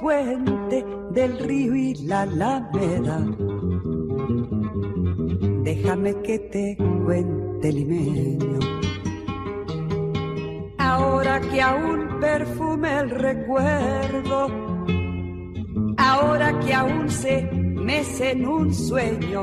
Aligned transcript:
Puente 0.00 0.84
del 1.10 1.38
río 1.38 1.74
y 1.74 1.94
la 2.06 2.22
alameda. 2.22 3.24
Déjame 5.62 6.14
que 6.22 6.38
te 6.38 6.76
cuente 7.04 7.72
limeño. 7.72 8.58
Ahora 10.78 11.40
que 11.40 11.60
aún 11.60 12.20
perfume 12.20 12.98
el 13.00 13.10
recuerdo, 13.10 14.46
ahora 15.96 16.60
que 16.60 16.74
aún 16.74 17.10
se 17.10 17.42
mece 17.52 18.32
en 18.32 18.46
un 18.46 18.72
sueño 18.72 19.42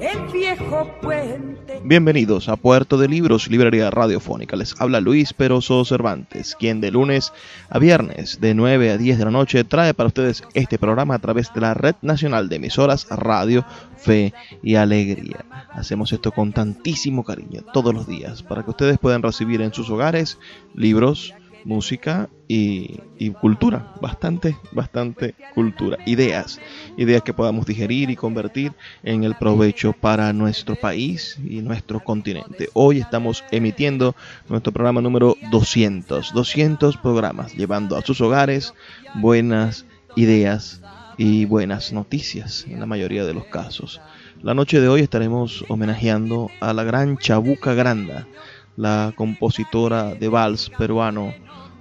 el 0.00 0.32
viejo 0.32 0.86
puente. 1.00 1.55
Bienvenidos 1.84 2.48
a 2.48 2.56
Puerto 2.56 2.98
de 2.98 3.08
Libros, 3.08 3.48
Librería 3.48 3.90
Radiofónica. 3.90 4.56
Les 4.56 4.80
habla 4.80 5.00
Luis 5.00 5.32
Peroso 5.32 5.84
Cervantes, 5.84 6.56
quien 6.58 6.80
de 6.80 6.90
lunes 6.90 7.32
a 7.68 7.78
viernes 7.78 8.40
de 8.40 8.54
9 8.54 8.90
a 8.90 8.98
10 8.98 9.18
de 9.18 9.24
la 9.24 9.30
noche 9.30 9.64
trae 9.64 9.94
para 9.94 10.08
ustedes 10.08 10.42
este 10.54 10.78
programa 10.78 11.14
a 11.14 11.18
través 11.18 11.52
de 11.54 11.60
la 11.60 11.74
Red 11.74 11.96
Nacional 12.02 12.48
de 12.48 12.56
Emisoras 12.56 13.06
Radio, 13.10 13.64
Fe 13.96 14.32
y 14.62 14.76
Alegría. 14.76 15.44
Hacemos 15.70 16.12
esto 16.12 16.32
con 16.32 16.52
tantísimo 16.52 17.24
cariño 17.24 17.62
todos 17.72 17.94
los 17.94 18.06
días 18.06 18.42
para 18.42 18.62
que 18.62 18.70
ustedes 18.70 18.98
puedan 18.98 19.22
recibir 19.22 19.60
en 19.60 19.72
sus 19.72 19.90
hogares 19.90 20.38
libros, 20.74 21.34
música 21.66 22.30
y, 22.48 23.00
cultura, 23.40 23.92
bastante, 24.00 24.56
bastante 24.70 25.34
cultura, 25.52 25.98
ideas, 26.06 26.60
ideas 26.96 27.22
que 27.22 27.34
podamos 27.34 27.66
digerir 27.66 28.08
y 28.08 28.16
convertir 28.16 28.72
en 29.02 29.24
el 29.24 29.34
provecho 29.34 29.92
para 29.92 30.32
nuestro 30.32 30.76
país 30.76 31.38
y 31.44 31.60
nuestro 31.62 31.98
continente. 32.00 32.68
Hoy 32.72 33.00
estamos 33.00 33.42
emitiendo 33.50 34.14
nuestro 34.48 34.72
programa 34.72 35.00
número 35.00 35.36
200, 35.50 36.32
200 36.32 36.96
programas, 36.98 37.54
llevando 37.54 37.96
a 37.96 38.02
sus 38.02 38.20
hogares 38.20 38.72
buenas 39.14 39.86
ideas 40.14 40.80
y 41.18 41.46
buenas 41.46 41.92
noticias 41.92 42.64
en 42.68 42.78
la 42.78 42.86
mayoría 42.86 43.24
de 43.24 43.34
los 43.34 43.46
casos. 43.46 44.00
La 44.40 44.54
noche 44.54 44.80
de 44.80 44.88
hoy 44.88 45.00
estaremos 45.00 45.64
homenajeando 45.68 46.48
a 46.60 46.72
la 46.72 46.84
gran 46.84 47.18
Chabuca 47.18 47.74
Granda, 47.74 48.28
la 48.76 49.12
compositora 49.16 50.14
de 50.14 50.28
vals 50.28 50.70
peruano 50.70 51.34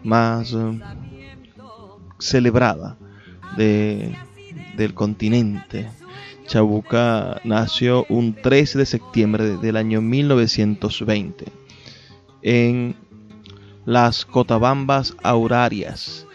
más 0.05 0.53
eh, 0.53 0.79
celebrada 2.19 2.97
de, 3.57 4.15
del 4.77 4.93
continente. 4.93 5.89
Chabuca 6.45 7.41
nació 7.43 8.05
un 8.07 8.35
13 8.35 8.77
de 8.77 8.85
septiembre 8.85 9.57
del 9.57 9.77
año 9.77 10.01
1920 10.01 11.45
en 12.43 12.95
las 13.85 14.25
Cotabambas 14.25 15.15
Aurarias. 15.23 16.27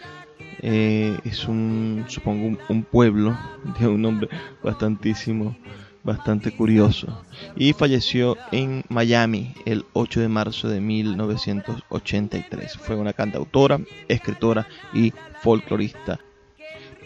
Eh, 0.63 1.17
es 1.25 1.47
un, 1.49 2.05
supongo, 2.09 2.47
un, 2.47 2.59
un, 2.69 2.83
pueblo 2.83 3.39
de 3.79 3.87
un 3.87 4.03
nombre 4.03 4.29
bastantísimo 4.63 5.57
bastante 6.03 6.53
curioso. 6.53 7.23
Y 7.57 7.73
falleció 7.73 8.37
en 8.53 8.85
Miami 8.89 9.55
el 9.65 9.85
8 9.93 10.21
de 10.21 10.29
marzo 10.29 10.69
de 10.69 10.81
1983. 10.81 12.77
Fue 12.77 12.97
una 12.97 13.13
cantautora, 13.13 13.81
escritora 14.09 14.67
y 14.93 15.13
folclorista 15.43 16.19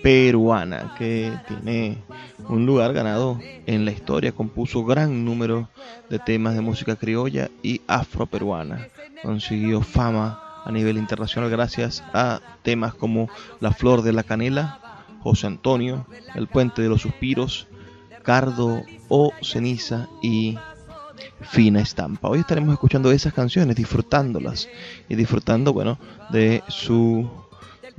peruana 0.03 0.95
que 0.99 1.33
tiene 1.49 1.97
un 2.51 2.67
lugar 2.67 2.93
ganado 2.93 3.41
en 3.65 3.87
la 3.87 3.91
historia. 3.91 4.33
Compuso 4.33 4.85
gran 4.85 5.25
número 5.25 5.71
de 6.11 6.19
temas 6.19 6.55
de 6.55 6.61
música 6.61 6.97
criolla 6.97 7.51
y 7.63 7.81
afroperuana. 7.87 8.89
Consiguió 9.23 9.81
fama 9.81 10.41
a 10.65 10.71
nivel 10.71 10.99
internacional 10.99 11.49
gracias 11.49 12.05
a 12.13 12.41
temas 12.63 12.95
como 12.95 13.31
La 13.61 13.73
Flor 13.73 14.03
de 14.03 14.13
la 14.13 14.25
Canela, 14.25 14.79
José 15.21 15.47
Antonio, 15.47 16.07
El 16.35 16.49
Puente 16.49 16.83
de 16.83 16.91
los 16.91 17.01
Suspiros, 17.01 17.67
Cardo 18.25 18.83
o 19.09 19.33
Ceniza 19.43 20.09
y 20.23 20.59
Fina 21.43 21.81
Estampa. 21.81 22.29
Hoy 22.29 22.41
estaremos 22.41 22.73
escuchando 22.73 23.13
esas 23.13 23.35
canciones, 23.35 23.77
disfrutándolas 23.77 24.69
y 25.09 25.15
disfrutando, 25.15 25.73
bueno, 25.73 25.99
de 26.31 26.65
su 26.69 27.31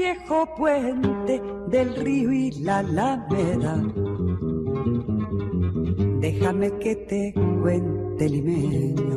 Viejo 0.00 0.48
puente 0.56 1.42
del 1.68 1.94
río 1.94 2.32
y 2.32 2.50
la 2.62 2.78
alameda. 2.78 3.76
Déjame 6.20 6.78
que 6.78 6.96
te 6.96 7.34
cuente 7.34 8.28
limeño 8.28 9.16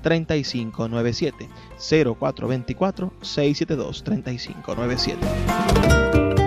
3597 0.00 1.48
0424 1.78 3.12
672 3.20 4.02
3597. 4.02 6.39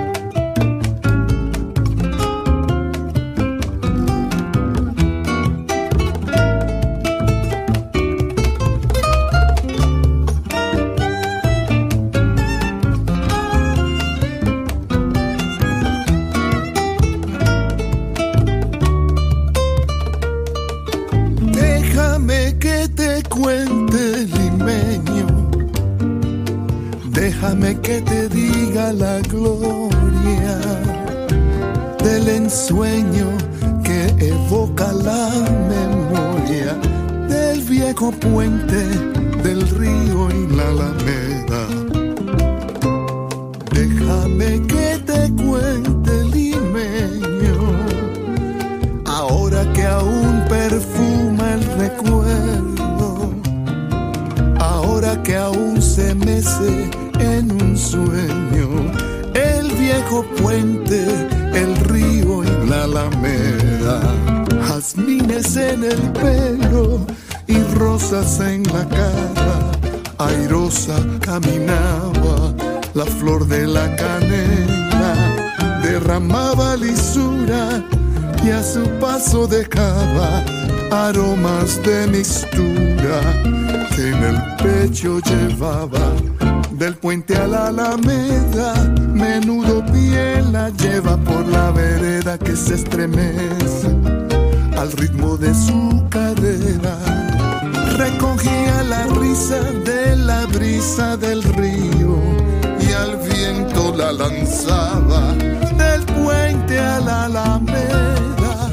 Lanzaba 104.17 105.33
del 105.77 106.01
puente 106.03 106.79
a 106.79 106.99
la 106.99 107.25
alameda. 107.25 108.69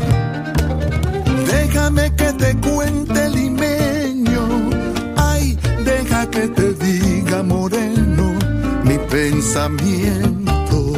Déjame 1.46 2.14
que 2.14 2.32
te 2.32 2.56
cuente 2.56 3.28
limeño, 3.30 4.70
ay, 5.16 5.58
deja 5.84 6.30
que 6.30 6.48
te 6.48 6.74
diga 6.74 7.42
moreno 7.42 8.00
pensamiento. 9.10 10.94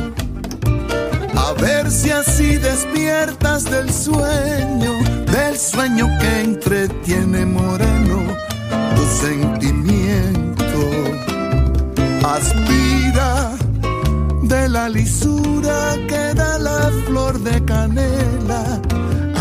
A 1.35 1.53
ver 1.55 1.91
si 1.91 2.11
así 2.11 2.57
despiertas 2.57 3.65
del 3.65 3.91
sueño, 3.91 4.93
del 5.33 5.59
sueño 5.59 6.07
que 6.21 6.41
entretiene 6.41 7.47
moreno 7.47 8.23
tu 8.95 9.05
sentimiento. 9.27 10.81
Aspira 12.25 12.92
la 14.73 14.89
lisura 14.89 15.95
que 16.09 16.33
da 16.35 16.59
la 16.59 16.91
flor 17.05 17.39
de 17.41 17.63
canela, 17.63 18.81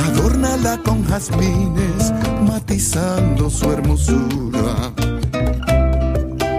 adórnala 0.06 0.78
con 0.84 1.06
jazmines, 1.06 2.12
matizando 2.46 3.50
su 3.50 3.72
hermosura. 3.72 4.92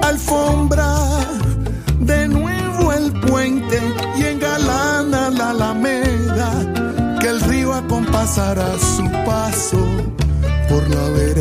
Alfombra 0.03 0.91
de 2.01 2.29
nuevo 2.29 2.93
el 2.95 3.13
puente 3.13 3.79
y 4.19 4.25
engalana 4.25 5.29
la 5.29 5.51
alameda, 5.51 6.51
que 7.21 7.29
el 7.29 7.41
río 7.43 7.75
acompasará 7.75 8.79
su 8.79 9.05
paso 9.27 9.85
por 10.71 10.89
la 10.89 11.09
vereda. 11.11 11.32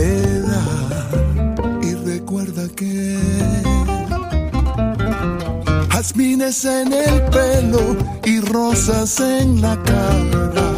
Jazmines 6.12 6.66
en 6.66 6.94
el 6.94 7.22
pelo 7.30 7.96
y 8.26 8.40
rosas 8.42 9.20
en 9.20 9.62
la 9.62 9.82
cara. 9.84 10.74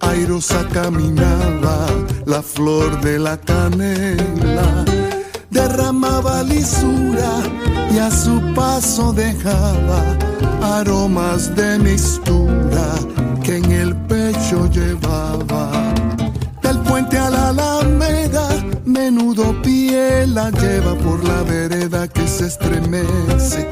Airosa 0.00 0.66
caminaba 0.72 1.86
la 2.26 2.42
flor 2.42 3.00
de 3.00 3.18
la 3.18 3.36
canela, 3.36 4.84
derramaba 5.50 6.42
lisura 6.42 7.42
y 7.92 7.98
a 7.98 8.10
su 8.10 8.40
paso 8.54 9.12
dejaba 9.12 10.02
aromas 10.62 11.54
de 11.54 11.78
mistura 11.78 12.86
que 13.42 13.58
en 13.58 13.70
el 13.70 13.96
pecho 14.06 14.68
llevaba. 14.70 15.70
Del 16.62 16.78
puente 16.80 17.18
a 17.18 17.30
la 17.30 17.48
alameda, 17.50 18.48
menudo 18.84 19.54
pie 19.62 20.26
la 20.26 20.50
lleva 20.50 20.94
por 20.96 21.22
la 21.24 21.42
vereda 21.42 22.08
que 22.08 22.26
se 22.26 22.46
estremece 22.46 23.68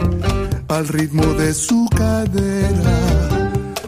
al 0.75 0.88
ritmo 0.88 1.35
de 1.35 1.54
su 1.54 1.88
cadera. 1.97 2.99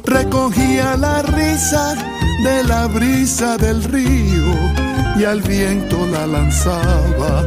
recogía 0.04 0.96
la 0.96 1.20
risa 1.22 1.96
de 2.44 2.62
la 2.62 2.86
brisa 2.86 3.56
del 3.56 3.82
río 3.82 4.54
y 5.18 5.24
al 5.24 5.40
viento 5.42 5.96
la 6.06 6.28
lanzaba 6.28 7.44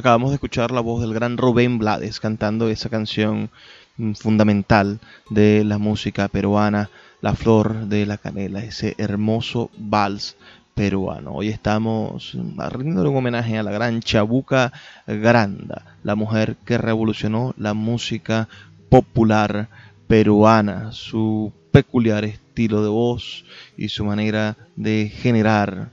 Acabamos 0.00 0.30
de 0.30 0.36
escuchar 0.36 0.70
la 0.70 0.80
voz 0.80 1.02
del 1.02 1.12
gran 1.12 1.36
Rubén 1.36 1.78
Blades 1.78 2.20
cantando 2.20 2.70
esa 2.70 2.88
canción 2.88 3.50
mm, 3.98 4.14
fundamental 4.14 4.98
de 5.28 5.62
la 5.62 5.76
música 5.76 6.26
peruana, 6.28 6.88
La 7.20 7.34
Flor 7.34 7.84
de 7.84 8.06
la 8.06 8.16
Canela, 8.16 8.64
ese 8.64 8.94
hermoso 8.96 9.70
vals 9.76 10.38
peruano. 10.74 11.32
Hoy 11.32 11.48
estamos 11.48 12.32
rindiendo 12.32 13.10
un 13.10 13.16
homenaje 13.18 13.58
a 13.58 13.62
la 13.62 13.72
gran 13.72 14.00
Chabuca 14.00 14.72
Granda, 15.06 15.84
la 16.02 16.14
mujer 16.14 16.56
que 16.64 16.78
revolucionó 16.78 17.54
la 17.58 17.74
música 17.74 18.48
popular 18.88 19.68
peruana, 20.08 20.92
su 20.92 21.52
peculiar 21.72 22.24
estilo 22.24 22.82
de 22.82 22.88
voz 22.88 23.44
y 23.76 23.90
su 23.90 24.06
manera 24.06 24.56
de 24.76 25.12
generar 25.14 25.90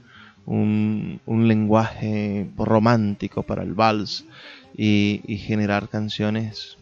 un, 0.48 1.48
lenguaje 1.48 2.48
romántico 2.56 3.42
para 3.42 3.62
el 3.62 3.74
vals 3.74 4.24
y, 4.76 5.20
generar 5.46 5.88
canciones 5.88 6.78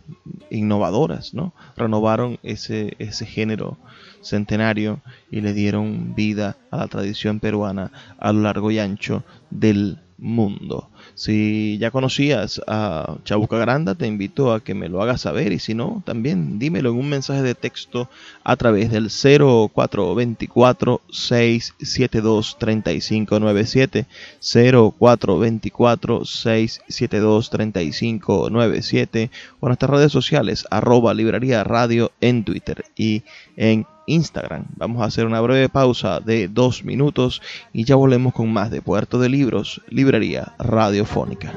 innovadoras, 0.51 1.35
¿no? 1.35 1.53
Renovaron 1.77 2.39
ese, 2.43 2.95
ese 2.99 3.27
género 3.27 3.77
centenario 4.21 5.01
y 5.31 5.41
le 5.41 5.53
dieron 5.53 6.15
vida 6.15 6.57
a 6.71 6.79
la 6.79 6.89
tradición 6.89 7.41
peruana 7.41 7.91
a 8.19 8.33
lo 8.33 8.43
largo 8.43 8.71
y 8.71 8.79
ancho 8.79 9.25
del 9.51 9.99
mundo. 10.19 10.89
Si 11.15 11.79
ya 11.79 11.91
conocías 11.91 12.61
a 12.67 13.17
Chabuca 13.25 13.59
Granda, 13.59 13.95
te 13.95 14.07
invito 14.07 14.53
a 14.53 14.61
que 14.61 14.75
me 14.75 14.89
lo 14.89 15.03
hagas 15.03 15.23
saber. 15.23 15.53
Y 15.53 15.59
si 15.59 15.75
no, 15.75 16.03
también 16.05 16.59
dímelo 16.59 16.91
en 16.91 16.97
un 16.97 17.09
mensaje 17.09 17.43
de 17.43 17.55
texto 17.55 18.09
a 18.45 18.57
través 18.57 18.91
del 18.91 19.11
0424 19.11 21.01
672 21.11 22.57
3597 22.59 24.07
0424 24.41 26.25
672 26.25 27.51
3597 27.51 29.31
o 29.61 29.67
en 29.67 29.69
nuestras 29.69 29.91
redes 29.91 30.13
sociales 30.13 30.67
arroba 30.71 31.15
librería 31.15 31.65
radio 31.65 32.13
en 32.21 32.45
Twitter 32.45 32.85
y 32.97 33.23
en 33.57 33.87
Instagram. 34.07 34.65
Vamos 34.77 35.03
a 35.03 35.07
hacer 35.07 35.27
una 35.27 35.41
breve 35.41 35.69
pausa 35.69 36.21
de 36.21 36.49
dos 36.49 36.85
minutos 36.85 37.43
y 37.73 37.85
ya 37.85 37.97
volvemos 37.97 38.33
con 38.33 38.53
más 38.53 38.71
de 38.71 38.81
Puerto 38.83 39.19
de 39.19 39.29
Libros, 39.29 39.83
Librería 39.89 40.55
Radiofónica. 40.59 41.53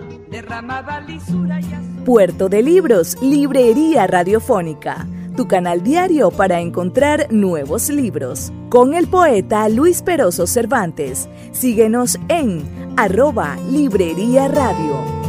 Puerto 2.06 2.50
de 2.50 2.62
Libros, 2.62 3.18
Librería 3.22 4.08
Radiofónica, 4.08 5.08
tu 5.36 5.48
canal 5.48 5.84
diario 5.84 6.32
para 6.32 6.60
encontrar 6.60 7.27
nuevos 7.32 7.89
libros. 7.89 8.51
Con 8.70 8.94
el 8.94 9.08
poeta 9.08 9.70
Luis 9.70 10.01
Peroso 10.01 10.46
Cervantes. 10.46 11.29
Síguenos 11.51 12.20
en 12.27 12.63
arroba 12.98 13.58
Librería 13.72 14.48
Radio. 14.48 15.28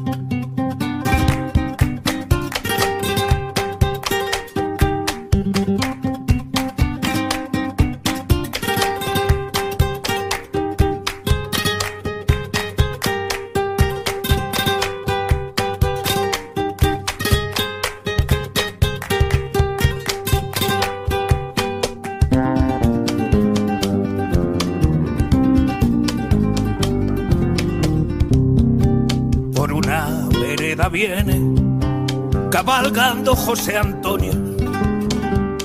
Cabalgando 32.51 33.35
José 33.35 33.77
Antonio. 33.77 34.33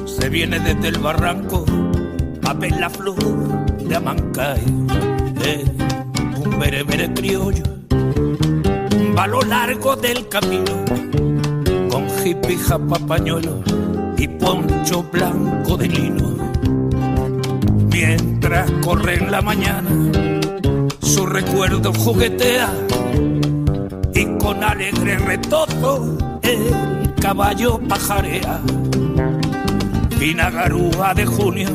Se 0.06 0.28
viene 0.28 0.58
desde 0.60 0.88
el 0.88 0.98
barranco 0.98 1.64
a 2.44 2.54
ver 2.54 2.72
la 2.78 2.88
flor 2.88 3.16
de 3.78 3.96
Amancay, 3.96 4.64
de 5.34 5.64
un 6.38 6.58
berebere 6.58 7.12
criollo. 7.12 7.64
Va 9.16 9.26
lo 9.26 9.42
largo 9.42 9.94
del 9.96 10.28
camino 10.28 10.84
con 11.90 12.06
hippie 12.24 12.58
papañuelo 12.88 13.62
y 14.16 14.28
poncho 14.28 15.02
blanco 15.02 15.76
de 15.76 15.88
lino. 15.88 16.36
Mientras 17.92 18.70
corre 18.82 19.14
en 19.14 19.30
la 19.30 19.42
mañana, 19.42 19.90
su 21.00 21.26
recuerdo 21.26 21.92
juguetea 21.92 22.72
con 24.46 24.62
alegre 24.62 25.18
retozo 25.18 26.16
el 26.40 27.12
caballo 27.20 27.80
pajarea. 27.88 28.60
Fina 30.20 30.50
garúa 30.50 31.12
de 31.14 31.26
junio 31.26 31.68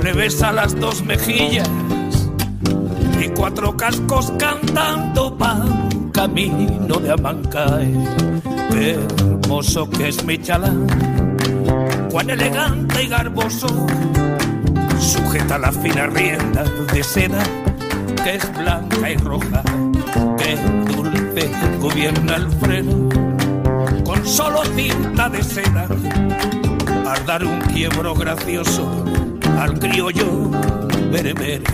revesa 0.00 0.50
las 0.50 0.74
dos 0.74 1.04
mejillas 1.04 1.70
y 3.22 3.28
cuatro 3.28 3.76
cascos 3.76 4.32
cantando 4.36 5.30
van 5.36 6.10
camino 6.10 6.98
de 6.98 7.12
Amancae. 7.12 7.94
Hermoso 8.72 9.88
que 9.88 10.08
es 10.08 10.24
mi 10.24 10.38
chalán, 10.38 10.88
cuán 12.10 12.28
elegante 12.28 13.04
y 13.04 13.06
garboso, 13.06 13.68
sujeta 14.98 15.58
la 15.58 15.70
fina 15.70 16.08
rienda 16.08 16.64
de 16.92 17.04
seda 17.04 17.44
que 18.24 18.34
es 18.34 18.58
blanca 18.58 19.10
y 19.10 19.16
roja 19.18 19.62
dulce 20.14 21.50
gobierna 21.80 22.36
el 22.36 22.50
freno 22.52 23.08
con 24.04 24.26
solo 24.26 24.64
cinta 24.76 25.28
de 25.28 25.42
seda 25.42 25.86
al 27.06 27.26
dar 27.26 27.44
un 27.44 27.60
quiebro 27.60 28.14
gracioso 28.14 29.04
al 29.58 29.78
criollo 29.78 30.50
berebere. 31.10 31.64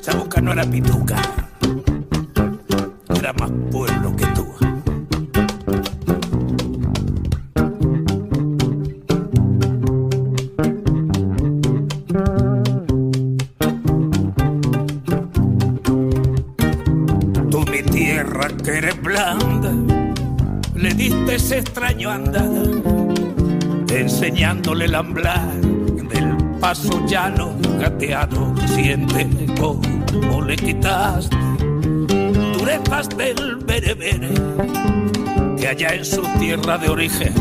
Chabuca 0.00 0.40
no 0.40 0.52
era 0.52 0.64
pituca, 0.64 1.16
era 3.18 3.32
más 3.32 3.50
pueblo 3.70 3.85
diste 20.96 21.34
ese 21.34 21.58
extraño 21.58 22.10
andar, 22.10 22.50
enseñándole 23.88 24.86
el 24.86 24.94
amblar 24.94 25.54
del 25.60 26.36
paso 26.60 27.04
llano 27.06 27.54
gateado. 27.78 28.54
Siente 28.66 29.28
cómo 29.58 30.42
le 30.42 30.56
quitaste 30.56 31.36
durezas 32.58 33.08
del 33.16 33.56
berebere, 33.56 34.30
que 35.58 35.68
allá 35.68 35.90
en 35.90 36.04
su 36.04 36.22
tierra 36.38 36.78
de 36.78 36.88
origen 36.88 37.34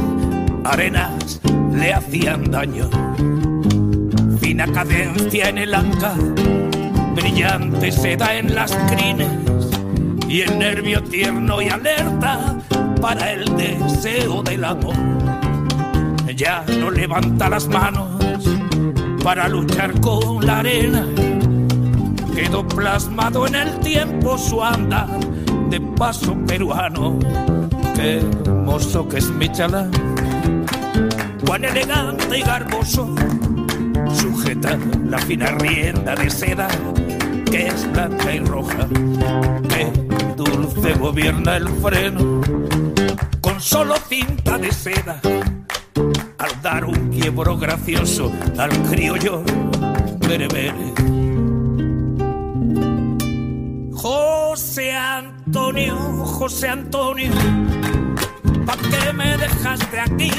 arenas 0.64 1.42
le 1.72 1.94
hacían 1.94 2.52
daño. 2.52 2.90
Fina 4.40 4.68
cadencia 4.72 5.50
en 5.50 5.58
el 5.58 5.74
anca, 5.74 6.14
brillante 7.16 7.92
seda 7.92 8.36
en 8.36 8.54
las 8.54 8.76
crines 8.88 9.30
y 10.28 10.42
el 10.42 10.60
nervio 10.60 11.02
tierno 11.04 11.62
y 11.62 11.70
alerta 11.70 12.58
para 13.06 13.34
el 13.34 13.46
deseo 13.56 14.42
del 14.42 14.64
amor. 14.64 14.96
Ya 16.36 16.66
no 16.80 16.90
levanta 16.90 17.48
las 17.52 17.68
manos 17.68 18.10
para 19.24 19.48
luchar 19.48 20.02
con 20.02 20.44
la 20.44 20.62
arena. 20.62 21.06
Quedó 22.34 22.68
plasmado 22.68 23.46
en 23.46 23.54
el 23.54 23.80
tiempo 23.82 24.40
su 24.40 24.60
andar 24.64 25.08
de 25.70 25.80
paso 25.80 26.36
peruano. 26.48 27.20
Qué 27.96 28.22
hermoso 28.44 29.08
que 29.08 29.20
es 29.20 29.30
mi 29.30 29.52
chalán, 29.52 29.92
cuán 31.46 31.64
elegante 31.64 32.40
y 32.40 32.42
garboso. 32.42 33.14
Sujeta 34.16 34.80
la 35.08 35.20
fina 35.20 35.52
rienda 35.60 36.16
de 36.16 36.28
seda 36.32 36.68
que 37.52 37.68
es 37.68 37.92
blanca 37.92 38.34
y 38.34 38.40
roja. 38.40 38.88
Qué 39.70 39.92
dulce 40.36 40.94
gobierna 40.96 41.58
el 41.58 41.70
freno 41.70 42.65
solo 43.66 43.96
cinta 44.08 44.60
de 44.60 44.72
seda. 44.72 45.20
Al 46.38 46.62
dar 46.62 46.86
un 46.86 47.10
quiebro 47.10 47.58
gracioso 47.58 48.32
al 48.60 48.70
criollo 48.84 49.44
berebere. 50.20 50.94
José 53.92 54.92
Antonio, 54.92 55.96
José 56.26 56.70
Antonio, 56.70 57.32
¿pa' 58.68 58.78
qué 58.78 59.14
me 59.14 59.36
dejaste 59.36 60.00
aquí? 60.00 60.32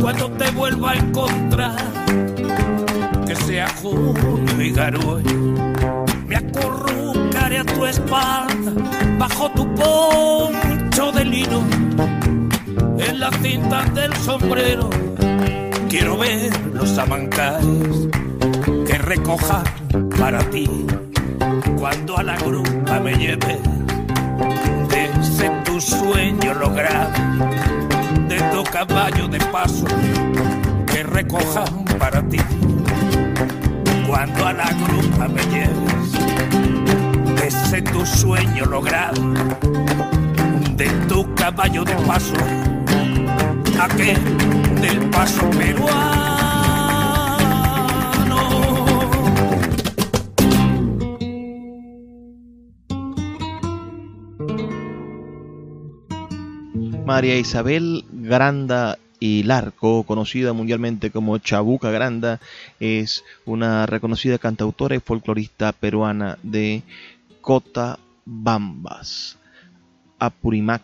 Cuando 0.00 0.30
te 0.30 0.50
vuelva 0.52 0.92
a 0.92 0.94
encontrar, 0.94 1.92
que 3.26 3.36
sea 3.36 3.68
junio 3.82 4.62
y 4.62 4.70
garoy, 4.70 5.24
me 6.26 6.36
acurrucaré 6.36 7.58
a 7.58 7.64
tu 7.64 7.84
espalda, 7.84 8.72
bajo 9.18 9.50
tu 9.50 9.74
de 11.10 11.24
lino, 11.24 11.64
en 12.98 13.18
la 13.18 13.30
cinta 13.42 13.82
del 13.86 14.14
sombrero. 14.16 14.88
Quiero 15.88 16.16
ver 16.16 16.52
los 16.72 16.96
amancáis 16.96 18.08
que 18.86 18.98
recoja 18.98 19.64
para 20.18 20.38
ti 20.50 20.68
cuando 21.76 22.16
a 22.16 22.22
la 22.22 22.36
grupa 22.36 23.00
me 23.00 23.14
lleve 23.16 23.58
de 24.90 25.04
ese 25.20 25.50
tu 25.64 25.80
sueño 25.80 26.54
lograr 26.54 27.10
de 28.28 28.40
tu 28.52 28.62
caballo 28.64 29.26
de 29.26 29.38
paso 29.46 29.86
que 30.86 31.02
recojan 31.02 31.84
para 31.98 32.22
ti 32.28 32.38
cuando 34.06 34.46
a 34.46 34.52
la 34.52 34.70
grupa 34.72 35.28
me 35.28 35.42
lleves 35.46 36.12
de 37.40 37.46
ese 37.48 37.82
tu 37.82 38.06
sueño 38.06 38.64
lograr 38.66 39.12
de 40.76 40.88
tu 41.08 41.34
caballo 41.34 41.84
de 41.84 41.94
paso 42.06 42.34
aquel 43.80 44.16
del 44.80 45.10
paso 45.10 45.50
peruano. 45.50 46.32
María 57.04 57.36
Isabel 57.38 58.04
Granda 58.10 58.98
y 59.18 59.42
Larco, 59.42 60.04
conocida 60.04 60.52
mundialmente 60.52 61.10
como 61.10 61.38
Chabuca 61.38 61.90
Granda, 61.90 62.40
es 62.80 63.24
una 63.44 63.86
reconocida 63.86 64.38
cantautora 64.38 64.96
y 64.96 65.00
folclorista 65.00 65.72
peruana 65.72 66.38
de 66.42 66.82
Cotabambas, 67.40 69.38
Apurimac, 70.24 70.82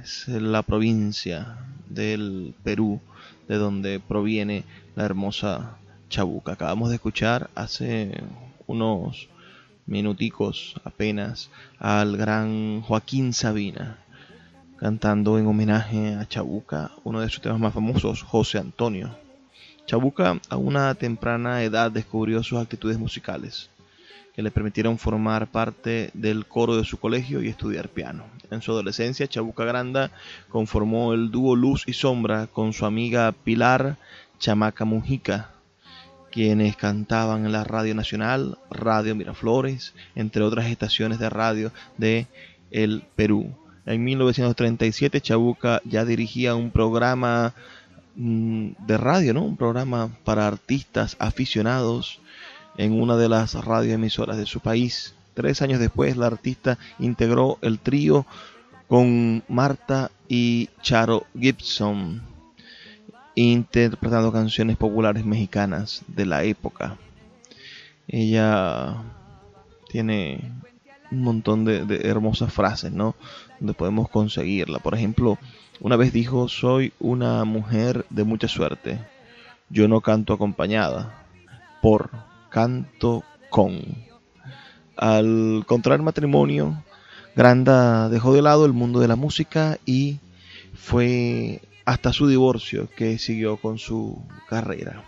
es 0.00 0.28
la 0.28 0.62
provincia 0.62 1.58
del 1.88 2.54
Perú 2.62 3.00
de 3.48 3.56
donde 3.56 3.98
proviene 3.98 4.62
la 4.94 5.04
hermosa 5.04 5.78
Chabuca. 6.08 6.52
Acabamos 6.52 6.90
de 6.90 6.94
escuchar 6.94 7.50
hace 7.56 8.22
unos 8.68 9.28
minuticos 9.84 10.76
apenas 10.84 11.50
al 11.80 12.16
gran 12.16 12.82
Joaquín 12.82 13.32
Sabina 13.32 13.98
cantando 14.78 15.40
en 15.40 15.48
homenaje 15.48 16.14
a 16.14 16.28
Chabuca, 16.28 16.92
uno 17.02 17.20
de 17.20 17.30
sus 17.30 17.40
temas 17.40 17.58
más 17.58 17.74
famosos, 17.74 18.22
José 18.22 18.58
Antonio. 18.58 19.10
Chabuca 19.86 20.40
a 20.48 20.56
una 20.56 20.94
temprana 20.94 21.64
edad 21.64 21.90
descubrió 21.90 22.44
sus 22.44 22.60
actitudes 22.60 22.96
musicales, 22.96 23.70
que 24.34 24.42
le 24.42 24.50
permitieron 24.50 24.98
formar 24.98 25.46
parte 25.48 26.10
del 26.14 26.46
coro 26.46 26.76
de 26.76 26.84
su 26.84 26.98
colegio 26.98 27.42
y 27.42 27.48
estudiar 27.48 27.88
piano. 27.88 28.24
En 28.50 28.62
su 28.62 28.72
adolescencia, 28.72 29.26
Chabuca 29.26 29.64
Granda 29.64 30.10
conformó 30.48 31.12
el 31.12 31.30
dúo 31.30 31.54
Luz 31.54 31.84
y 31.86 31.92
Sombra 31.92 32.46
con 32.46 32.72
su 32.72 32.86
amiga 32.86 33.32
Pilar 33.32 33.96
Chamaca 34.38 34.84
Mujica, 34.84 35.50
quienes 36.30 36.76
cantaban 36.76 37.44
en 37.44 37.52
la 37.52 37.64
Radio 37.64 37.94
Nacional, 37.94 38.58
Radio 38.70 39.14
Miraflores, 39.14 39.94
entre 40.14 40.42
otras 40.42 40.66
estaciones 40.66 41.18
de 41.18 41.30
radio 41.30 41.72
de 41.98 42.26
el 42.70 43.04
Perú. 43.14 43.54
En 43.84 44.02
1937 44.02 45.20
Chabuca 45.20 45.82
ya 45.84 46.04
dirigía 46.04 46.54
un 46.54 46.70
programa 46.70 47.54
mm, 48.16 48.70
de 48.86 48.96
radio, 48.96 49.34
¿no? 49.34 49.44
Un 49.44 49.56
programa 49.56 50.08
para 50.24 50.46
artistas 50.46 51.16
aficionados 51.18 52.20
en 52.76 53.00
una 53.00 53.16
de 53.16 53.28
las 53.28 53.54
radioemisoras 53.54 54.36
de 54.36 54.46
su 54.46 54.60
país. 54.60 55.14
Tres 55.34 55.62
años 55.62 55.80
después, 55.80 56.16
la 56.16 56.26
artista 56.26 56.78
integró 56.98 57.58
el 57.62 57.78
trío 57.78 58.26
con 58.88 59.42
Marta 59.48 60.10
y 60.28 60.68
Charo 60.82 61.26
Gibson, 61.38 62.22
interpretando 63.34 64.32
canciones 64.32 64.76
populares 64.76 65.24
mexicanas 65.24 66.02
de 66.08 66.26
la 66.26 66.44
época. 66.44 66.96
Ella 68.08 68.96
tiene 69.88 70.52
un 71.10 71.22
montón 71.22 71.64
de, 71.64 71.84
de 71.86 72.08
hermosas 72.08 72.52
frases, 72.52 72.92
¿no? 72.92 73.14
donde 73.62 73.74
podemos 73.74 74.08
conseguirla. 74.08 74.80
Por 74.80 74.94
ejemplo, 74.94 75.38
una 75.80 75.96
vez 75.96 76.12
dijo, 76.12 76.48
soy 76.48 76.92
una 76.98 77.44
mujer 77.44 78.04
de 78.10 78.24
mucha 78.24 78.48
suerte. 78.48 78.98
Yo 79.70 79.88
no 79.88 80.00
canto 80.00 80.34
acompañada, 80.34 81.24
por 81.80 82.10
canto 82.52 83.24
con. 83.50 83.80
Al 84.96 85.64
contraer 85.66 86.02
matrimonio, 86.02 86.84
Granda 87.34 88.08
dejó 88.08 88.34
de 88.34 88.42
lado 88.42 88.66
el 88.66 88.72
mundo 88.72 89.00
de 89.00 89.08
la 89.08 89.16
música 89.16 89.78
y 89.86 90.18
fue 90.74 91.60
hasta 91.84 92.12
su 92.12 92.28
divorcio 92.28 92.88
que 92.94 93.18
siguió 93.18 93.56
con 93.56 93.78
su 93.78 94.22
carrera. 94.48 95.04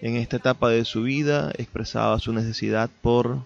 En 0.00 0.16
esta 0.16 0.36
etapa 0.36 0.70
de 0.70 0.84
su 0.84 1.02
vida 1.02 1.52
expresaba 1.56 2.18
su 2.18 2.32
necesidad 2.32 2.90
por 3.02 3.44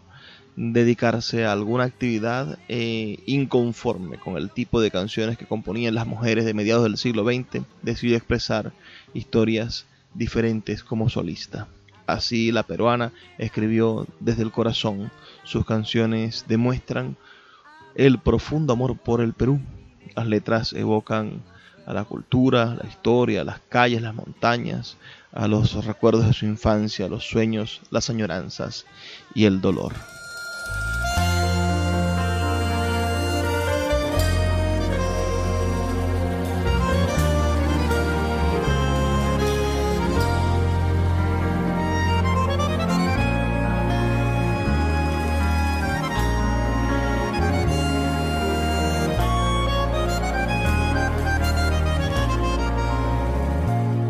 dedicarse 0.57 1.45
a 1.45 1.53
alguna 1.53 1.85
actividad 1.85 2.59
eh, 2.69 3.19
inconforme 3.27 4.19
con 4.19 4.39
el 4.39 4.51
tipo 4.51 4.81
de 4.81 4.91
canciones 4.91 5.37
que 5.37 5.45
componían 5.47 5.95
las 5.95 6.07
mujeres 6.07 6.47
de 6.47 6.55
mediados 6.55 6.85
del 6.85 6.97
siglo 6.97 7.25
XX, 7.25 7.65
decidió 7.83 8.17
expresar 8.17 8.73
historias 9.13 9.85
diferentes 10.15 10.83
como 10.83 11.11
solista. 11.11 11.69
Así 12.07 12.53
la 12.53 12.63
peruana 12.63 13.13
escribió 13.39 14.07
desde 14.21 14.43
el 14.43 14.53
corazón. 14.53 15.11
Sus 15.45 15.65
canciones 15.65 16.45
demuestran 16.49 17.17
el 17.95 18.19
profundo 18.19 18.73
amor 18.73 18.97
por 18.97 19.21
el 19.21 19.33
Perú. 19.33 19.61
Las 20.15 20.27
letras 20.27 20.73
evocan 20.73 21.43
a 21.87 21.93
la 21.93 22.05
cultura, 22.05 22.77
la 22.81 22.89
historia, 22.89 23.45
las 23.45 23.61
calles, 23.69 24.03
las 24.03 24.15
montañas, 24.15 24.97
a 25.33 25.47
los 25.49 25.85
recuerdos 25.85 26.27
de 26.27 26.33
su 26.33 26.47
infancia, 26.47 27.09
los 27.09 27.25
sueños, 27.25 27.81
las 27.91 28.11
añoranzas 28.11 28.87
y 29.35 29.45
el 29.45 29.61
dolor. 29.61 29.93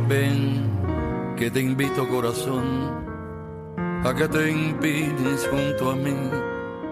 Que 0.09 1.51
te 1.51 1.61
invito 1.61 2.09
corazón 2.09 2.65
a 4.05 4.15
que 4.15 4.29
te 4.29 4.51
empines 4.51 5.49
junto 5.51 5.91
a 5.91 5.97
mí 5.97 6.31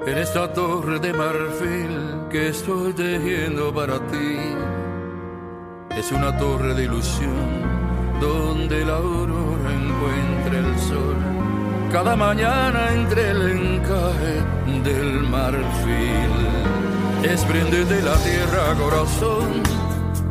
en 0.05 0.19
esta 0.19 0.53
torre 0.53 0.99
de 0.99 1.13
marfil 1.13 2.29
que 2.29 2.49
estoy 2.49 2.93
tejiendo 2.93 3.73
para 3.73 4.01
ti. 4.09 4.37
Es 5.97 6.11
una 6.11 6.37
torre 6.39 6.75
de 6.75 6.85
ilusión 6.85 7.63
donde 8.21 8.85
la 8.85 8.97
aurora 8.97 9.71
encuentra 9.73 10.59
el 10.59 10.79
sol. 10.81 11.17
Cada 11.93 12.17
mañana 12.17 12.93
entre 12.95 13.31
el 13.31 13.43
encaje 13.51 14.43
del 14.83 15.23
marfil. 15.29 16.35
Desprende 17.23 18.03
la 18.03 18.17
tierra, 18.17 18.75
corazón, 18.77 19.63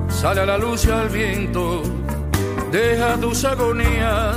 sale 0.09 0.41
a 0.41 0.45
la 0.45 0.57
luz 0.57 0.85
y 0.85 0.91
al 0.91 1.07
viento. 1.07 2.02
Deja 2.73 3.17
tus 3.17 3.45
agonías, 3.45 4.35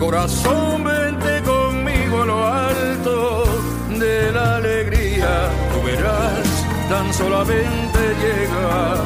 corazón, 0.00 0.84
vente 0.84 1.42
conmigo 1.42 2.22
a 2.22 2.24
lo 2.24 2.46
alto 2.46 3.44
de 3.90 4.32
la 4.32 4.56
alegría. 4.56 5.50
Tú 5.70 5.84
verás, 5.84 6.64
tan 6.88 7.12
solamente 7.12 7.98
llega 8.22 8.96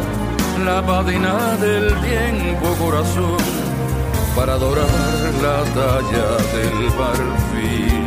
la 0.64 0.87
página 0.87 1.57
del 1.57 1.93
tiempo, 2.03 2.69
corazón, 2.79 3.38
para 4.37 4.53
adorar 4.53 4.87
la 5.43 5.64
talla 5.75 6.29
del 6.55 6.79
marfil. 7.01 7.99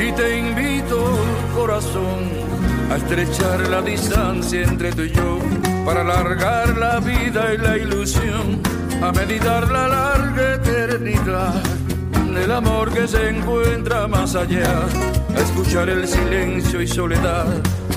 Y 0.00 0.12
te 0.12 0.38
invito, 0.38 1.33
corazón, 1.54 2.30
a 2.90 2.96
estrechar 2.96 3.68
la 3.68 3.80
distancia 3.80 4.62
entre 4.62 4.92
tú 4.92 5.02
y 5.02 5.12
yo, 5.12 5.38
para 5.86 6.00
alargar 6.00 6.76
la 6.76 7.00
vida 7.00 7.54
y 7.54 7.58
la 7.58 7.76
ilusión, 7.76 8.60
a 9.02 9.12
meditar 9.12 9.70
la 9.70 9.88
larga 9.88 10.54
eternidad 10.54 11.62
del 12.34 12.50
amor 12.50 12.92
que 12.92 13.06
se 13.06 13.30
encuentra 13.30 14.08
más 14.08 14.34
allá, 14.34 14.86
a 15.36 15.40
escuchar 15.40 15.88
el 15.88 16.06
silencio 16.08 16.82
y 16.82 16.88
soledad, 16.88 17.46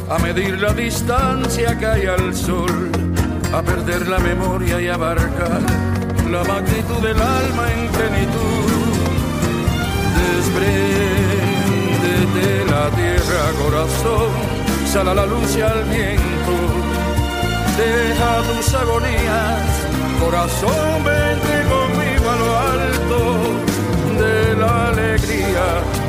a 0.10 0.20
medir 0.20 0.62
la 0.62 0.74
distancia 0.74 1.78
que 1.78 1.86
hay 1.86 2.06
al 2.06 2.36
sol, 2.36 2.91
a 3.54 3.62
perder 3.63 4.08
la 4.08 4.20
memoria 4.20 4.80
y 4.80 4.88
abarcar 4.88 5.62
la 6.30 6.43
magnitud 6.43 7.02
del 7.02 7.20
alma 7.20 7.65
en 7.74 7.88
plenitud. 7.89 8.67
Desprende 10.36 11.16
de 12.33 12.65
la 12.65 12.89
tierra, 12.91 13.43
corazón, 13.61 14.31
sal 14.85 15.07
a 15.09 15.15
la 15.15 15.25
luz 15.25 15.55
y 15.55 15.61
al 15.61 15.83
viento, 15.85 16.55
deja 17.77 18.41
tus 18.47 18.73
agonías, 18.73 19.61
corazón, 20.19 21.03
vente 21.03 21.55
conmigo 21.73 22.29
a 22.29 22.35
lo 22.43 22.57
alto 22.73 23.17
de 24.21 24.55
la 24.55 24.87
alegría. 24.89 25.65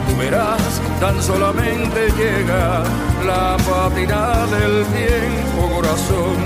Tú 0.08 0.16
verás, 0.18 0.80
tan 1.00 1.22
solamente 1.22 2.10
llega 2.16 2.82
la 3.26 3.56
patina 3.58 4.46
del 4.46 4.84
tiempo, 4.86 5.74
corazón, 5.74 6.36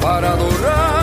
para 0.00 0.32
adorar 0.32 0.99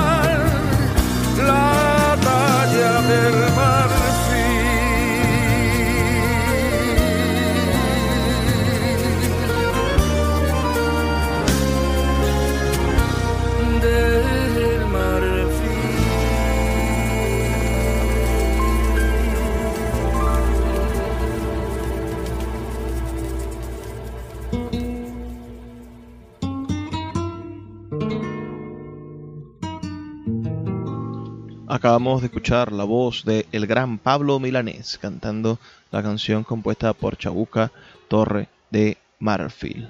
Acabamos 31.77 32.21
de 32.21 32.25
escuchar 32.25 32.71
la 32.71 32.85
voz 32.85 33.23
de 33.23 33.45
el 33.51 33.67
gran 33.67 33.99
Pablo 33.99 34.39
Milanés 34.39 34.97
cantando 34.99 35.59
la 35.91 36.01
canción 36.01 36.43
compuesta 36.43 36.93
por 36.93 37.17
Chabuca 37.17 37.71
Torre 38.07 38.49
de 38.71 38.97
Marfil. 39.19 39.87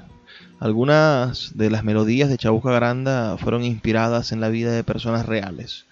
Algunas 0.60 1.58
de 1.58 1.70
las 1.70 1.86
melodías 1.86 2.28
de 2.30 2.38
Chabuca 2.38 2.74
Granda 2.74 3.38
fueron 3.38 3.64
inspiradas 3.64 4.34
en 4.34 4.42
la 4.42 4.50
vida 4.50 4.74
de 4.74 4.84
personas 4.84 5.28
reales. 5.28 5.86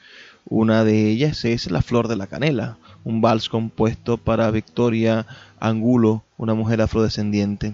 Una 0.43 0.83
de 0.83 1.09
ellas 1.09 1.45
es 1.45 1.71
La 1.71 1.81
Flor 1.81 2.09
de 2.09 2.17
la 2.17 2.27
Canela, 2.27 2.77
un 3.05 3.21
vals 3.21 3.47
compuesto 3.47 4.17
para 4.17 4.51
Victoria 4.51 5.25
Angulo, 5.61 6.25
una 6.35 6.55
mujer 6.55 6.81
afrodescendiente. 6.81 7.73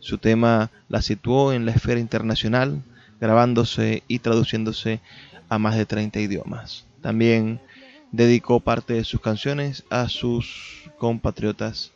Su 0.00 0.16
tema 0.16 0.70
la 0.88 1.02
situó 1.02 1.52
en 1.52 1.66
la 1.66 1.72
esfera 1.72 2.00
internacional, 2.00 2.80
grabándose 3.20 4.04
y 4.08 4.20
traduciéndose 4.20 5.00
a 5.50 5.58
más 5.58 5.76
de 5.76 5.84
30 5.84 6.18
idiomas. 6.20 6.87
También 7.00 7.60
dedicó 8.12 8.60
parte 8.60 8.94
de 8.94 9.04
sus 9.04 9.20
canciones 9.20 9.84
a 9.90 10.08
sus 10.08 10.90
compatriotas 10.98 11.92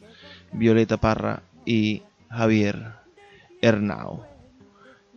Violeta 0.52 0.96
Parra 0.98 1.42
y 1.64 2.02
Javier 2.28 2.92
Hernao. 3.60 4.26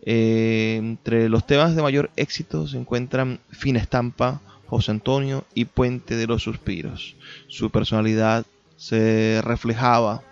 Eh, 0.02 0.76
entre 0.76 1.28
los 1.28 1.46
temas 1.46 1.74
de 1.74 1.82
mayor 1.82 2.10
éxito 2.16 2.68
se 2.68 2.78
encuentran 2.78 3.40
Fina 3.50 3.80
Estampa, 3.80 4.40
José 4.66 4.92
Antonio 4.92 5.44
y 5.54 5.64
Puente 5.64 6.16
de 6.16 6.26
los 6.26 6.42
Suspiros. 6.42 7.16
Su 7.48 7.70
personalidad 7.70 8.46
se 8.76 9.40
reflejaba 9.42 10.22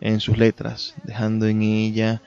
en 0.00 0.20
sus 0.20 0.36
letras, 0.36 0.94
dejando 1.04 1.46
en 1.46 1.62
ella 1.62 2.22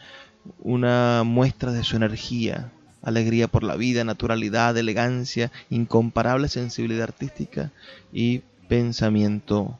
una 0.60 1.24
muestra 1.26 1.72
de 1.72 1.84
su 1.84 1.96
energía, 1.96 2.72
alegría 3.08 3.48
por 3.48 3.64
la 3.64 3.78
vida, 3.78 4.04
naturalidad, 4.04 4.78
elegancia, 4.78 5.52
incomparable 5.70 6.50
sensibilidad 6.50 7.04
artística 7.04 7.72
y 8.12 8.42
pensamiento 8.68 9.80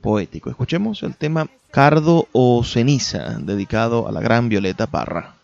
poético. 0.00 0.48
Escuchemos 0.48 1.02
el 1.02 1.14
tema 1.14 1.48
Cardo 1.70 2.28
o 2.32 2.64
Ceniza, 2.64 3.38
dedicado 3.40 4.08
a 4.08 4.12
la 4.12 4.20
gran 4.20 4.48
Violeta 4.48 4.86
Parra. 4.86 5.36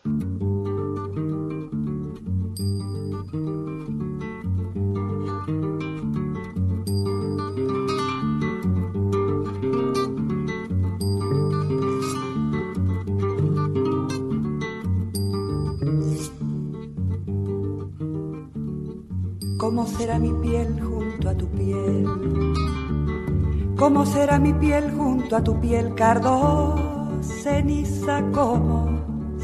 ¿Cómo 23.88 24.04
será 24.04 24.38
mi 24.38 24.52
piel 24.52 24.92
junto 24.94 25.34
a 25.34 25.42
tu 25.42 25.58
piel, 25.60 25.94
cardo, 25.94 26.74
ceniza? 27.22 28.22
¿Cómo 28.34 28.86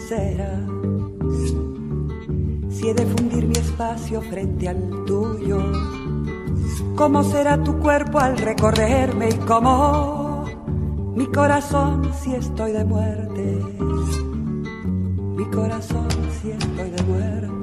será? 0.06 0.60
Si 2.68 2.90
he 2.90 2.92
de 2.92 3.06
fundir 3.06 3.46
mi 3.46 3.54
espacio 3.54 4.20
frente 4.20 4.68
al 4.68 5.06
tuyo, 5.06 5.62
¿cómo 6.94 7.24
será 7.24 7.56
tu 7.64 7.78
cuerpo 7.78 8.18
al 8.18 8.36
recorrerme 8.36 9.30
y 9.30 9.38
cómo 9.46 10.44
mi 11.16 11.24
corazón 11.28 12.12
si 12.12 12.34
estoy 12.34 12.72
de 12.72 12.84
muerte? 12.84 13.58
Mi 15.38 15.46
corazón 15.46 16.06
si 16.42 16.50
estoy 16.50 16.90
de 16.90 17.02
muerte. 17.04 17.53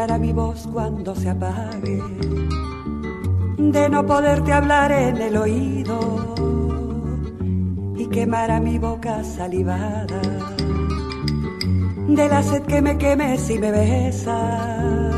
Quebrará 0.00 0.18
mi 0.18 0.32
voz 0.32 0.66
cuando 0.72 1.14
se 1.14 1.28
apague, 1.28 2.02
de 3.58 3.88
no 3.90 4.06
poderte 4.06 4.50
hablar 4.50 4.90
en 4.92 5.20
el 5.20 5.36
oído 5.36 6.34
y 7.98 8.06
quemará 8.06 8.60
mi 8.60 8.78
boca 8.78 9.22
salivada, 9.22 10.22
de 12.08 12.28
la 12.28 12.42
sed 12.42 12.62
que 12.62 12.80
me 12.80 12.96
queme 12.96 13.36
si 13.36 13.58
me 13.58 13.70
besas, 13.70 15.09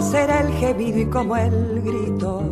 será 0.00 0.40
el 0.40 0.52
gemido 0.54 0.98
y 1.00 1.06
como 1.06 1.36
el 1.36 1.82
grito. 1.82 2.42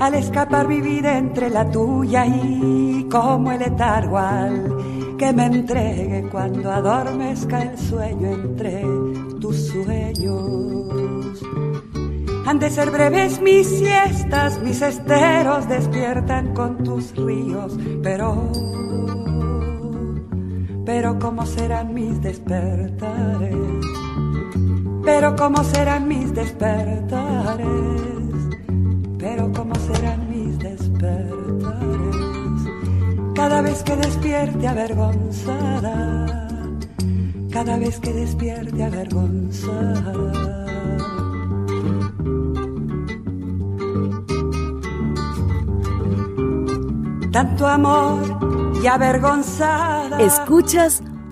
Al 0.00 0.14
escapar 0.14 0.66
mi 0.66 0.80
vida 0.80 1.16
entre 1.16 1.48
la 1.50 1.70
tuya 1.70 2.26
y 2.26 3.06
como 3.10 3.52
el 3.52 3.60
letargo 3.60 4.18
al 4.18 5.16
que 5.16 5.32
me 5.32 5.46
entregue 5.46 6.28
cuando 6.30 6.72
adormezca 6.72 7.62
el 7.62 7.78
sueño 7.78 8.32
entre 8.32 8.82
tus 9.40 9.68
sueños. 9.68 11.40
Han 12.44 12.58
de 12.58 12.70
ser 12.70 12.90
breves 12.90 13.40
mis 13.40 13.68
siestas, 13.68 14.60
mis 14.60 14.82
esteros 14.82 15.68
despiertan 15.68 16.52
con 16.54 16.82
tus 16.82 17.14
ríos, 17.14 17.78
pero, 18.02 18.50
pero 20.84 21.18
cómo 21.20 21.46
serán 21.46 21.94
mis 21.94 22.20
despertares, 22.20 23.56
pero 25.04 25.36
cómo 25.36 25.62
serán 25.64 26.08
mis 26.08 26.32
despertares, 26.34 27.66
pero 29.18 29.52
cómo 29.52 29.74
serán 29.74 30.28
mis 30.30 30.58
despertares, 30.58 32.16
cada 33.34 33.62
vez 33.62 33.82
que 33.82 33.96
despierte 33.96 34.68
avergonzada, 34.68 36.26
cada 37.50 37.76
vez 37.78 37.98
que 37.98 38.12
despierte 38.12 38.84
avergonzada. 38.84 40.62
tanto 47.32 47.66
amor 47.66 48.20
y 48.82 48.86
avergonzada. 48.86 50.20
Escuchas 50.20 51.01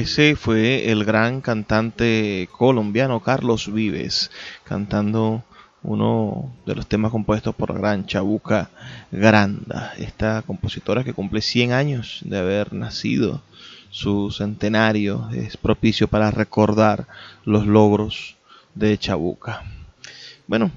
Ese 0.00 0.34
fue 0.34 0.90
el 0.90 1.04
gran 1.04 1.42
cantante 1.42 2.48
colombiano 2.52 3.20
Carlos 3.20 3.70
Vives, 3.70 4.30
cantando 4.64 5.44
uno 5.82 6.54
de 6.64 6.74
los 6.74 6.86
temas 6.86 7.10
compuestos 7.10 7.54
por 7.54 7.70
la 7.70 7.78
gran 7.78 8.06
Chabuca 8.06 8.70
Granda, 9.12 9.92
esta 9.98 10.40
compositora 10.40 11.04
que 11.04 11.12
cumple 11.12 11.42
100 11.42 11.72
años 11.72 12.20
de 12.24 12.38
haber 12.38 12.72
nacido. 12.72 13.42
Su 13.90 14.30
centenario 14.30 15.28
es 15.34 15.58
propicio 15.58 16.08
para 16.08 16.30
recordar 16.30 17.06
los 17.44 17.66
logros 17.66 18.36
de 18.74 18.96
Chabuca. 18.96 19.64
Bueno, 20.46 20.70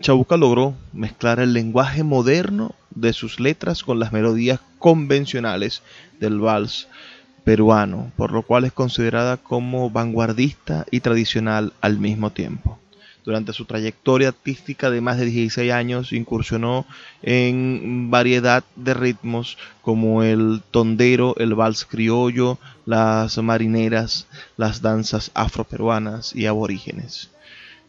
Chabuca 0.00 0.36
logró 0.36 0.74
mezclar 0.92 1.40
el 1.40 1.52
lenguaje 1.52 2.04
moderno 2.04 2.76
de 2.90 3.12
sus 3.12 3.40
letras 3.40 3.82
con 3.82 3.98
las 3.98 4.12
melodías 4.12 4.60
convencionales 4.78 5.82
del 6.20 6.38
vals 6.38 6.86
peruano, 7.48 8.12
por 8.14 8.30
lo 8.32 8.42
cual 8.42 8.66
es 8.66 8.74
considerada 8.74 9.38
como 9.38 9.88
vanguardista 9.88 10.84
y 10.90 11.00
tradicional 11.00 11.72
al 11.80 11.98
mismo 11.98 12.28
tiempo. 12.28 12.78
Durante 13.24 13.54
su 13.54 13.64
trayectoria 13.64 14.28
artística 14.28 14.90
de 14.90 15.00
más 15.00 15.16
de 15.16 15.24
16 15.24 15.72
años 15.72 16.12
incursionó 16.12 16.84
en 17.22 18.10
variedad 18.10 18.64
de 18.76 18.92
ritmos 18.92 19.56
como 19.80 20.22
el 20.22 20.60
tondero, 20.70 21.36
el 21.38 21.54
vals 21.54 21.86
criollo, 21.86 22.58
las 22.84 23.38
marineras, 23.38 24.26
las 24.58 24.82
danzas 24.82 25.30
afroperuanas 25.32 26.36
y 26.36 26.44
aborígenes. 26.44 27.30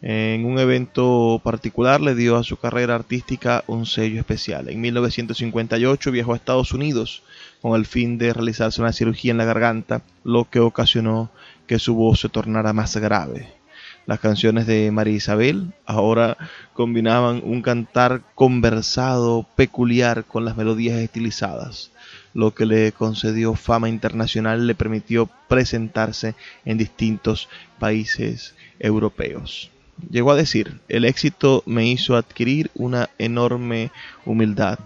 En 0.02 0.45
un 0.45 0.58
evento 0.58 1.41
particular 1.43 2.00
le 2.00 2.15
dio 2.15 2.38
a 2.38 2.45
su 2.45 2.56
carrera 2.56 2.95
artística 2.95 3.65
un 3.67 3.86
sello 3.86 4.22
especial. 4.22 4.69
En 4.69 4.80
1958 4.80 6.12
viajó 6.12 6.32
a 6.32 6.38
Estados 6.38 6.72
Unidos 6.72 7.24
con 7.62 7.78
el 7.78 7.86
fin 7.86 8.17
de 8.17 8.34
realizarse 8.34 8.82
una 8.82 8.93
cirugía 8.93 9.32
en 9.32 9.38
la 9.38 9.45
garganta, 9.45 10.02
lo 10.24 10.50
que 10.50 10.60
ocasionó 10.60 11.30
que 11.67 11.80
su 11.80 11.95
voz 11.95 12.22
se 12.22 12.30
tornara 12.30 12.74
más 12.74 12.95
grave. 12.98 13.60
Las 14.06 14.19
canciones 14.19 14.65
de 14.65 14.89
María 14.91 15.13
Isabel 15.13 15.74
ahora 15.86 16.36
combinaban 16.74 17.41
un 17.43 17.62
cantar 17.62 18.22
conversado 18.34 19.45
peculiar 19.56 20.26
con 20.26 20.45
las 20.45 20.58
melodías 20.58 20.98
estilizadas, 20.98 21.91
lo 22.34 22.56
que 22.56 22.65
le 22.65 22.91
concedió 22.91 23.54
fama 23.54 23.88
internacional 23.88 24.63
y 24.63 24.65
le 24.65 24.74
permitió 24.74 25.30
presentarse 25.48 26.34
en 26.65 26.80
distintos 26.80 27.50
países 27.78 28.56
europeos. 28.80 29.69
Llegó 30.10 30.32
a 30.32 30.36
decir, 30.36 30.80
el 30.88 31.06
éxito 31.06 31.62
me 31.67 31.86
hizo 31.86 32.15
adquirir 32.15 32.72
una 32.74 33.10
enorme 33.19 33.91
humildad 34.26 34.80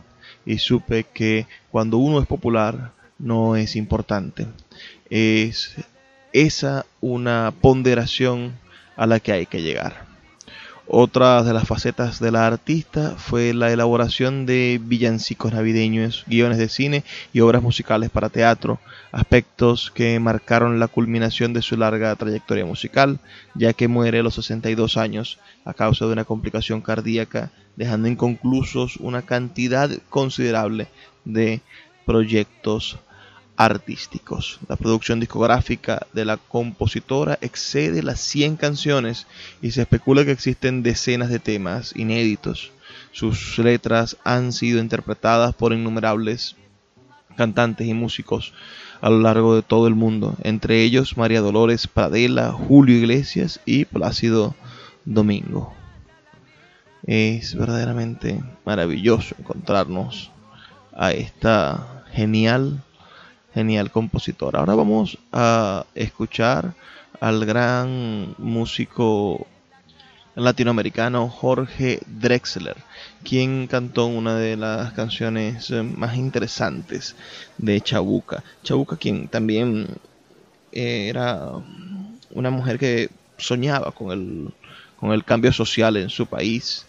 y 0.46 0.58
supe 0.58 1.06
que 1.06 1.48
cuando 1.72 1.98
uno 1.98 2.20
es 2.20 2.28
popular 2.28 2.92
no 3.20 3.56
es 3.56 3.76
importante. 3.76 4.48
Es 5.10 5.76
esa 6.34 6.86
una 7.00 7.54
ponderación 7.62 8.54
a 8.96 9.08
la 9.08 9.20
que 9.20 9.32
hay 9.32 9.46
que 9.46 9.62
llegar. 9.62 10.14
Otra 10.86 11.44
de 11.44 11.54
las 11.54 11.66
facetas 11.66 12.20
de 12.20 12.32
la 12.32 12.46
artista 12.46 13.16
fue 13.18 13.54
la 13.54 13.72
elaboración 13.72 14.46
de 14.46 14.82
villancicos 14.84 15.54
navideños, 15.54 16.26
guiones 16.28 16.58
de 16.58 16.68
cine 16.68 17.06
y 17.32 17.40
obras 17.40 17.64
musicales 17.64 18.10
para 18.10 18.28
teatro, 18.28 18.82
aspectos 19.14 19.92
que 19.92 20.20
marcaron 20.20 20.82
la 20.82 20.90
culminación 20.90 21.54
de 21.54 21.62
su 21.62 21.78
larga 21.78 22.14
trayectoria 22.18 22.66
musical, 22.66 23.20
ya 23.56 23.72
que 23.72 23.88
muere 23.88 24.20
a 24.20 24.24
los 24.24 24.36
62 24.36 24.98
años 24.98 25.40
a 25.64 25.74
causa 25.74 26.06
de 26.06 26.12
una 26.12 26.26
complicación 26.26 26.82
cardíaca, 26.82 27.52
dejando 27.76 28.08
inconclusos 28.08 28.98
una 28.98 29.24
cantidad 29.24 29.90
considerable 30.10 30.88
de 31.26 31.62
proyectos 32.06 32.98
artísticos. 33.56 34.60
La 34.68 34.76
producción 34.76 35.20
discográfica 35.20 36.08
de 36.14 36.26
la 36.26 36.38
compositora 36.38 37.38
excede 37.42 38.04
las 38.04 38.20
100 38.20 38.58
canciones 38.58 39.28
y 39.62 39.72
se 39.72 39.82
especula 39.82 40.26
que 40.26 40.32
existen 40.32 40.84
decenas 40.84 41.30
de 41.30 41.40
temas 41.40 41.94
inéditos. 41.96 42.72
Sus 43.12 43.58
letras 43.60 44.18
han 44.24 44.54
sido 44.54 44.80
interpretadas 44.80 45.54
por 45.54 45.74
innumerables 45.74 46.56
cantantes 47.38 47.88
y 47.88 47.94
músicos 47.94 48.54
a 49.02 49.10
lo 49.10 49.20
largo 49.20 49.56
de 49.56 49.62
todo 49.62 49.88
el 49.88 49.96
mundo, 49.96 50.36
entre 50.44 50.82
ellos 50.82 51.18
María 51.18 51.42
Dolores 51.42 51.88
Pradela, 51.88 52.52
Julio 52.52 52.96
Iglesias 52.96 53.60
y 53.66 53.86
Plácido 53.86 54.56
Domingo. 55.06 55.83
Es 57.06 57.56
verdaderamente 57.56 58.42
maravilloso 58.66 59.36
encontrarnos 59.38 60.32
a 60.94 61.12
esta 61.12 62.04
genial 62.14 62.82
genial 63.54 63.92
compositor. 63.92 64.56
Ahora 64.56 64.76
vamos 64.76 65.18
a 65.32 65.86
escuchar 65.94 66.74
al 67.20 67.46
gran 67.46 68.36
músico 68.38 69.46
latinoamericano 70.36 71.30
Jorge 71.30 72.00
Drexler, 72.08 72.76
quien 73.24 73.68
cantó 73.68 74.08
una 74.08 74.36
de 74.36 74.58
las 74.58 74.94
canciones 74.94 75.70
más 75.72 76.18
interesantes 76.18 77.16
de 77.58 77.80
Chabuca. 77.82 78.44
Chabuca, 78.64 78.98
quien 78.98 79.28
también 79.28 79.88
era 80.72 81.52
una 82.32 82.50
mujer 82.50 82.80
que 82.80 83.12
soñaba 83.38 83.92
con 83.92 84.12
el, 84.12 84.54
con 85.00 85.12
el 85.12 85.24
cambio 85.24 85.54
social 85.54 85.98
en 85.98 86.10
su 86.10 86.26
país 86.26 86.88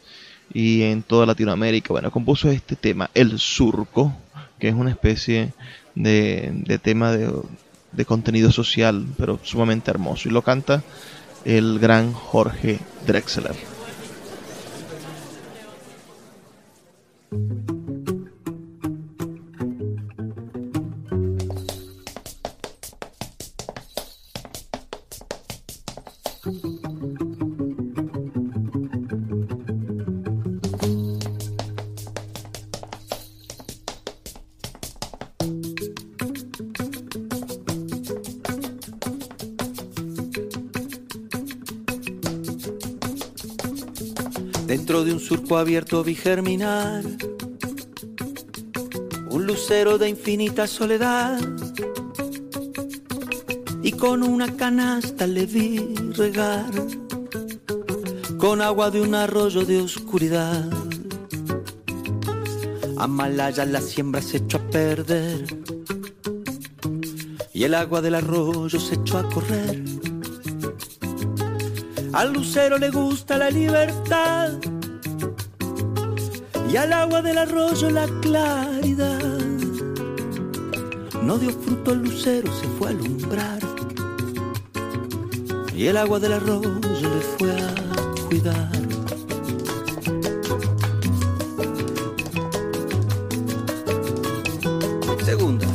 y 0.53 0.83
en 0.83 1.03
toda 1.03 1.27
Latinoamérica. 1.27 1.89
Bueno, 1.91 2.11
compuso 2.11 2.51
este 2.51 2.77
tema, 2.77 3.11
El 3.15 3.39
Surco, 3.39 4.15
que 4.59 4.69
es 4.69 4.75
una 4.75 4.91
especie 4.91 5.53
de, 5.95 6.81
tema 6.83 7.13
de, 7.13 7.33
de 7.93 8.05
contenido 8.05 8.51
social, 8.53 9.07
pero 9.17 9.39
sumamente 9.43 9.91
hermoso. 9.91 10.29
Y 10.29 10.33
lo 10.33 10.43
canta 10.43 10.83
el 11.45 11.79
gran 11.79 12.13
Jorge 12.13 12.79
Drexler. 13.07 13.55
De 45.05 45.13
un 45.13 45.21
surco 45.21 45.59
abierto 45.59 46.03
vi 46.03 46.15
germinar 46.15 47.03
un 49.35 49.47
lucero 49.47 49.99
de 49.99 50.09
infinita 50.09 50.69
soledad. 50.69 51.41
Y 53.83 53.91
con 53.91 54.23
una 54.23 54.55
canasta 54.57 55.27
le 55.27 55.45
vi 55.45 55.95
regar. 56.17 56.71
Con 58.39 58.63
agua 58.63 58.91
de 58.93 59.03
un 59.03 59.15
arroyo 59.15 59.65
de 59.65 59.83
oscuridad. 59.83 60.71
A 62.97 63.07
Malaya 63.09 63.65
la 63.67 63.81
siembra 63.81 64.23
se 64.23 64.37
echó 64.37 64.59
a 64.59 64.71
perder. 64.71 65.45
Y 67.53 67.65
el 67.65 67.75
agua 67.75 68.01
del 68.01 68.15
arroyo 68.15 68.79
se 68.79 68.95
echó 68.95 69.19
a 69.19 69.29
correr. 69.29 69.83
Al 72.13 72.33
lucero 72.33 72.79
le 72.79 72.91
gusta 72.91 73.37
la 73.37 73.51
libertad 73.51 74.53
y 76.75 76.77
al 76.77 76.93
agua 76.93 77.23
del 77.23 77.39
arroyo 77.39 77.89
la 77.89 78.09
claridad. 78.21 79.23
No 81.23 81.39
dio 81.39 81.51
fruto 81.53 81.93
el 81.93 82.01
lucero, 82.01 82.53
se 82.53 82.67
fue 82.67 82.89
a 82.89 82.91
alumbrar 82.91 83.61
y 85.73 85.87
el 85.87 85.97
agua 85.97 86.19
del 86.19 86.33
arroyo 86.33 86.81
le 86.83 87.21
fue 87.39 87.53
a 87.53 87.75
cuidar. 88.27 88.73
Segunda, 95.25 95.69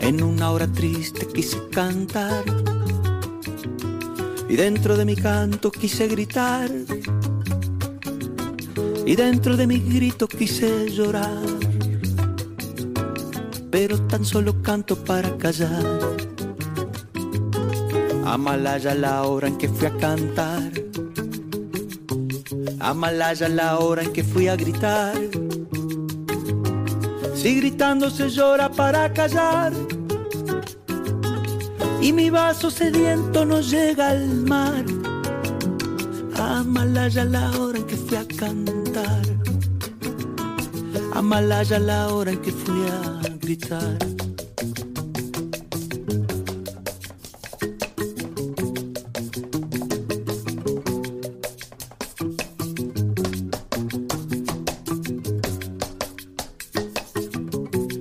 en 0.00 0.22
una 0.22 0.52
hora 0.52 0.66
triste 0.68 1.26
quise 1.26 1.58
cantar 1.70 2.44
y 4.48 4.56
dentro 4.56 4.96
de 4.96 5.04
mi 5.04 5.16
canto 5.16 5.70
quise 5.70 6.08
gritar. 6.08 6.70
Y 9.06 9.16
dentro 9.16 9.56
de 9.56 9.66
mi 9.66 9.78
grito 9.78 10.26
quise 10.26 10.88
llorar. 10.90 11.44
Pero 13.70 14.00
tan 14.06 14.24
solo 14.24 14.62
canto 14.62 14.96
para 14.96 15.36
callar. 15.36 15.84
Amalaya 18.24 18.94
la 18.94 19.22
hora 19.24 19.48
en 19.48 19.58
que 19.58 19.68
fui 19.68 19.86
a 19.86 19.96
cantar. 19.96 20.70
Amalaya 22.80 23.48
la 23.48 23.78
hora 23.78 24.02
en 24.02 24.12
que 24.12 24.24
fui 24.24 24.48
a 24.48 24.56
gritar. 24.56 25.16
Si 27.34 27.56
gritando 27.56 28.08
se 28.08 28.30
llora 28.30 28.70
para 28.70 29.12
callar 29.12 29.72
y 32.00 32.12
mi 32.12 32.28
vaso 32.28 32.70
sediento 32.70 33.44
no 33.44 33.60
llega 33.60 34.08
al 34.10 34.26
mar. 34.44 34.84
Amalaya 36.38 37.24
la 37.24 37.50
hora 37.58 37.73
a 38.16 38.24
cantar. 38.26 39.22
Amalaya 41.14 41.78
la 41.78 42.08
hora 42.08 42.32
en 42.32 42.40
que 42.42 42.52
fui 42.52 42.86
a 42.86 43.36
gritar. 43.40 43.98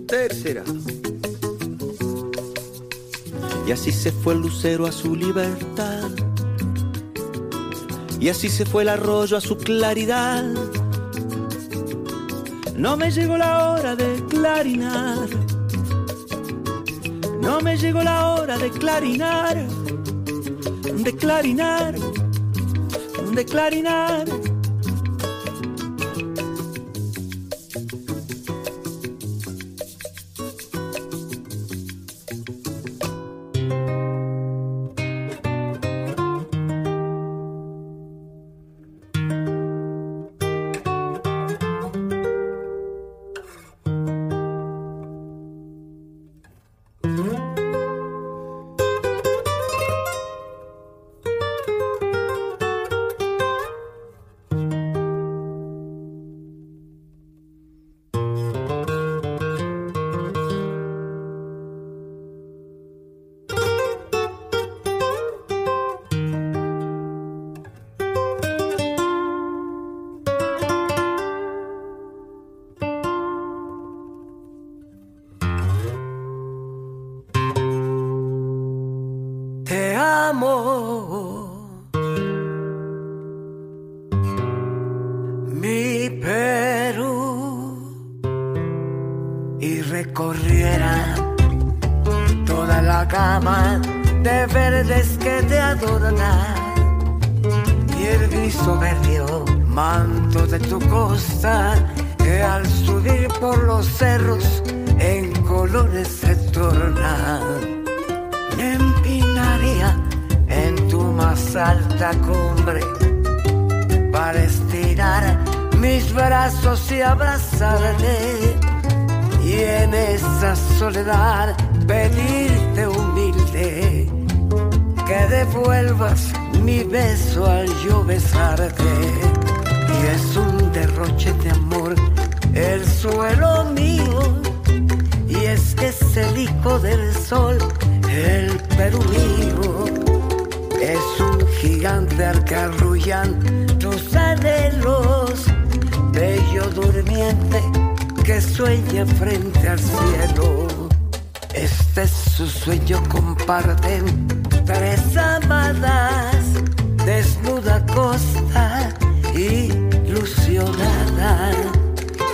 Tercera. 0.08 0.64
Y 3.68 3.72
así 3.72 3.92
se 3.92 4.12
fue 4.12 4.34
el 4.34 4.42
lucero 4.42 4.86
a 4.86 4.92
su 4.92 5.16
libertad. 5.16 5.93
Y 8.24 8.30
así 8.30 8.48
se 8.48 8.66
fue 8.66 8.84
el 8.84 8.88
arroyo 8.88 9.36
a 9.36 9.42
su 9.42 9.58
claridad. 9.58 10.46
No 12.74 12.96
me 12.96 13.12
llegó 13.12 13.38
la 13.38 13.72
hora 13.72 13.98
de 13.98 14.24
clarinar. 14.30 15.28
No 17.42 17.60
me 17.60 17.76
llegó 17.76 18.02
la 18.02 18.30
hora 18.30 18.58
de 18.58 18.72
clarinar. 18.72 19.68
De 21.04 21.14
clarinar. 21.18 21.96
De 23.36 23.44
clarinar. 23.44 24.26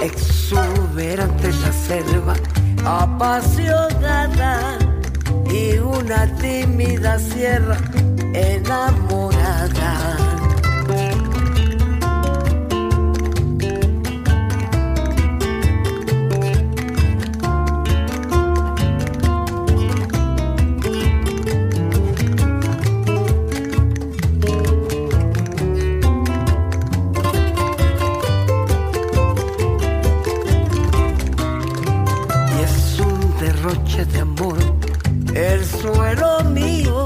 Exuberante 0.02 1.52
la 1.52 1.72
selva, 1.72 2.36
apasionada 2.86 4.78
y 5.52 5.78
una 5.78 6.28
tímida 6.38 7.20
sierra 7.20 7.78
enamorada. 8.34 10.29
Amor 34.20 34.58
el 35.34 35.66
suelo 35.66 36.44
mío 36.46 37.06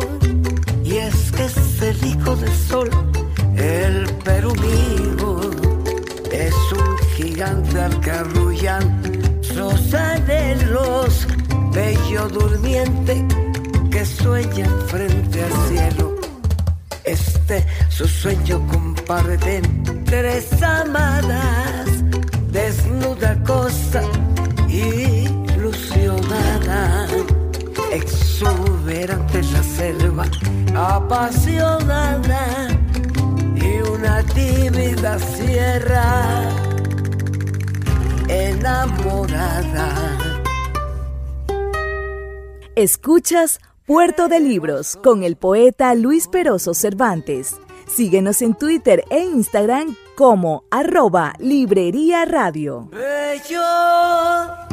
y 0.83 0.97
es 0.97 1.31
que 1.31 1.45
es 1.45 1.81
el 1.81 2.05
hijo 2.05 2.35
del 2.35 2.53
sol 2.53 2.89
el 3.55 4.05
Perú 4.23 4.53
mío. 4.55 5.39
Es 6.31 6.55
un 6.71 6.97
gigante 7.15 7.79
al 7.79 7.99
que 8.01 8.11
arrullan 8.11 9.01
sus 9.41 9.93
anhelos 9.93 11.27
bello 11.71 12.27
durmiente 12.29 13.25
que 13.91 14.05
sueña 14.05 14.67
frente 14.87 15.43
al 15.43 15.53
cielo. 15.69 16.15
Este 17.03 17.65
su 17.89 18.07
sueño 18.07 18.65
comparten 18.67 20.03
tres 20.05 20.61
amadas 20.63 21.87
desnuda 22.51 23.41
cosa 23.43 24.01
ilusionada 24.69 25.12
exuberante 27.93 29.43
la 29.43 29.63
selva, 29.63 30.25
apasionada 30.75 32.67
y 33.55 33.81
una 33.87 34.23
tímida 34.23 35.19
sierra 35.19 36.49
enamorada. 38.27 40.09
Escuchas 42.75 43.59
Puerto 43.85 44.27
de 44.27 44.39
Libros 44.39 44.97
con 45.03 45.23
el 45.23 45.35
poeta 45.35 45.93
Luis 45.93 46.27
Peroso 46.27 46.73
Cervantes. 46.73 47.55
Síguenos 47.85 48.41
en 48.41 48.55
Twitter 48.55 49.03
e 49.11 49.19
Instagram 49.19 49.95
como 50.15 50.63
arroba 50.71 51.33
Librería 51.37 52.25
Radio. 52.25 52.89
Bello 52.91 54.72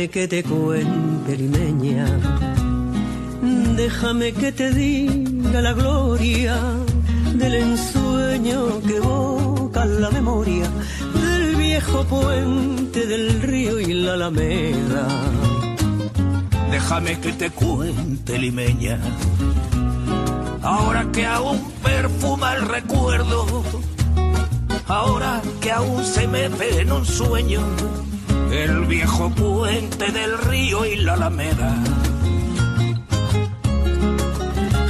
Déjame 0.00 0.12
que 0.12 0.28
te 0.28 0.42
cuente, 0.42 1.36
limeña. 1.36 2.06
Déjame 3.76 4.32
que 4.32 4.50
te 4.50 4.70
diga 4.70 5.60
la 5.60 5.74
gloria 5.74 6.56
del 7.34 7.54
ensueño 7.54 8.80
que 8.80 8.96
evoca 8.96 9.84
la 9.84 10.10
memoria 10.10 10.70
del 11.22 11.54
viejo 11.56 12.02
puente 12.04 13.06
del 13.06 13.42
río 13.42 13.78
y 13.78 13.92
la 13.92 14.14
alameda. 14.14 15.06
Déjame 16.70 17.20
que 17.20 17.32
te 17.34 17.50
cuente, 17.50 18.38
limeña. 18.38 18.98
Ahora 20.62 21.12
que 21.12 21.26
aún 21.26 21.60
perfuma 21.82 22.54
el 22.54 22.62
recuerdo, 22.62 23.62
ahora 24.86 25.42
que 25.60 25.70
aún 25.70 26.02
se 26.02 26.26
me 26.26 26.48
ve 26.48 26.80
en 26.80 26.90
un 26.90 27.04
sueño 27.04 27.60
el 28.52 28.84
viejo 28.86 29.30
puente 29.30 30.10
del 30.10 30.38
río 30.38 30.84
y 30.84 30.96
la 30.96 31.14
alameda. 31.14 31.74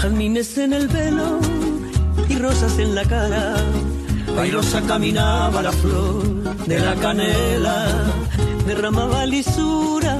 Jazmines 0.00 0.56
en 0.58 0.72
el 0.72 0.88
velo 0.88 1.38
y 2.28 2.36
rosas 2.36 2.78
en 2.78 2.94
la 2.94 3.04
cara. 3.04 3.56
Airosa 4.38 4.80
caminaba 4.82 5.62
la 5.62 5.72
flor 5.72 6.22
de 6.66 6.78
la 6.78 6.94
canela, 6.94 7.86
derramaba 8.66 9.26
lisura 9.26 10.16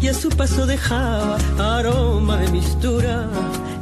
y 0.00 0.08
a 0.08 0.14
su 0.14 0.28
paso 0.30 0.66
dejaba 0.66 1.36
aroma 1.58 2.38
de 2.38 2.50
mistura 2.50 3.28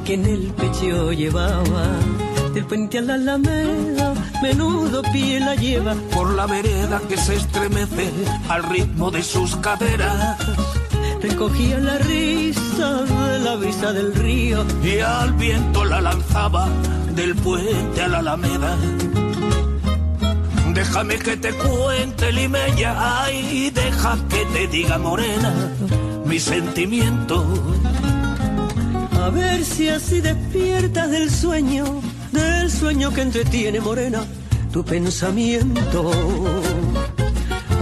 que 0.04 0.14
en 0.14 0.26
el 0.26 0.52
pecho 0.52 1.12
llevaba. 1.12 1.86
Del 2.52 2.66
puente 2.66 2.98
a 2.98 3.02
la 3.02 3.14
alameda 3.14 4.09
menudo 4.42 5.02
pie 5.12 5.40
la 5.40 5.54
lleva 5.54 5.94
por 6.12 6.34
la 6.34 6.46
vereda 6.46 7.00
que 7.08 7.16
se 7.16 7.36
estremece 7.36 8.10
al 8.48 8.62
ritmo 8.64 9.10
de 9.10 9.22
sus 9.22 9.56
caderas. 9.56 10.36
Recogía 11.22 11.78
la 11.78 11.98
risa 11.98 13.02
de 13.02 13.38
la 13.40 13.56
brisa 13.56 13.92
del 13.92 14.14
río 14.14 14.64
y 14.82 15.00
al 15.00 15.32
viento 15.34 15.84
la 15.84 16.00
lanzaba 16.00 16.68
del 17.14 17.34
puente 17.36 18.02
a 18.02 18.08
la 18.08 18.18
alameda. 18.18 18.76
Déjame 20.72 21.18
que 21.18 21.36
te 21.36 21.52
cuente, 21.52 22.32
limeña, 22.32 23.22
ay, 23.24 23.70
deja 23.70 24.16
que 24.28 24.44
te 24.46 24.66
diga 24.68 24.98
morena 24.98 25.52
mi 26.24 26.38
sentimiento. 26.38 27.44
A 29.20 29.28
ver 29.30 29.64
si 29.64 29.88
así 29.88 30.20
despiertas 30.20 31.10
del 31.10 31.30
sueño 31.30 31.84
del 32.32 32.70
sueño 32.70 33.12
que 33.12 33.22
entretiene 33.22 33.80
morena 33.80 34.24
tu 34.72 34.84
pensamiento. 34.84 36.10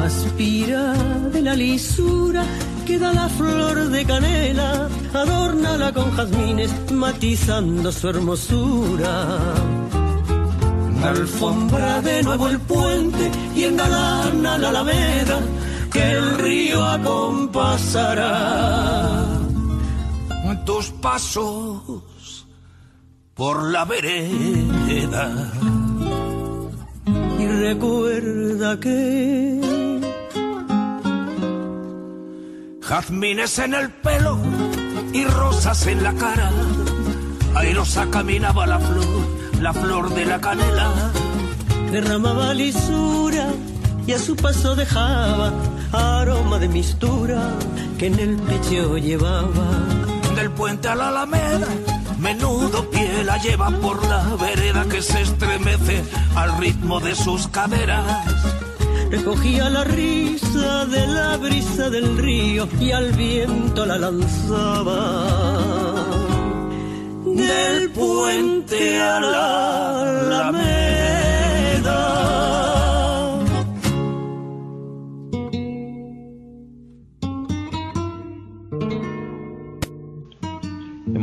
Aspira 0.05 0.93
de 1.33 1.43
la 1.43 1.55
lisura 1.55 2.45
que 2.87 2.99
da 2.99 3.13
la 3.13 3.29
flor 3.29 3.89
de 3.91 4.05
canela, 4.05 4.89
adórnala 5.13 5.93
con 5.93 6.11
jazmines, 6.13 6.71
matizando 6.93 7.93
su 7.93 8.09
hermosura. 8.09 9.39
Alfombra 11.03 12.01
de 12.01 12.23
nuevo 12.23 12.49
el 12.49 12.59
puente 12.61 13.31
y 13.55 13.65
engalana 13.65 14.59
la 14.59 14.69
alameda, 14.71 15.41
que 15.93 16.11
el 16.13 16.39
río 16.39 16.85
acompasará 16.85 18.49
tus 20.69 20.91
pasos 21.01 21.81
por 23.39 23.71
la 23.71 23.85
vereda. 23.85 25.53
Y 27.39 27.47
recuerda 27.47 28.81
que 28.81 30.01
jazmines 32.83 33.59
en 33.61 33.75
el 33.75 33.91
pelo 33.91 34.39
y 35.13 35.25
rosas 35.25 35.87
en 35.87 36.03
la 36.03 36.13
cara. 36.15 36.51
Airosa 37.55 38.09
caminaba 38.11 38.67
la 38.67 38.81
flor, 38.81 39.07
la 39.61 39.73
flor 39.73 40.13
de 40.15 40.27
la 40.27 40.41
canela. 40.41 40.91
Derramaba 41.93 42.53
lisura 42.55 43.51
y 44.05 44.13
a 44.13 44.19
su 44.19 44.35
paso 44.35 44.75
dejaba 44.75 45.53
aroma 45.93 46.59
de 46.59 46.69
mistura 46.69 47.55
que 47.99 48.07
en 48.07 48.19
el 48.19 48.37
pecho 48.37 48.99
llevaba. 48.99 49.69
Del 50.35 50.51
puente 50.51 50.89
a 50.89 50.97
la 50.97 51.09
alameda 51.09 51.69
Menudo 52.19 52.91
pie 52.91 53.23
la 53.25 53.39
lleva 53.39 53.71
por 53.71 54.05
la 54.09 54.37
vereda 54.37 54.85
que 54.89 55.01
se 55.03 55.23
estremece 55.23 56.03
al 56.35 56.59
ritmo 56.59 56.99
de 57.01 57.15
sus 57.15 57.47
caderas. 57.49 58.25
Recogía 59.11 59.71
la 59.71 59.85
risa 59.85 60.85
de 60.87 61.07
la 61.07 61.37
brisa 61.37 61.89
del 61.91 62.19
río 62.19 62.69
y 62.81 62.91
al 62.91 63.13
viento 63.13 63.87
la 63.87 63.99
lanzaba. 63.99 65.27
Del 67.25 67.91
puente 67.91 69.01
a 69.01 69.21
la 69.21 70.01
alameda. 70.01 70.88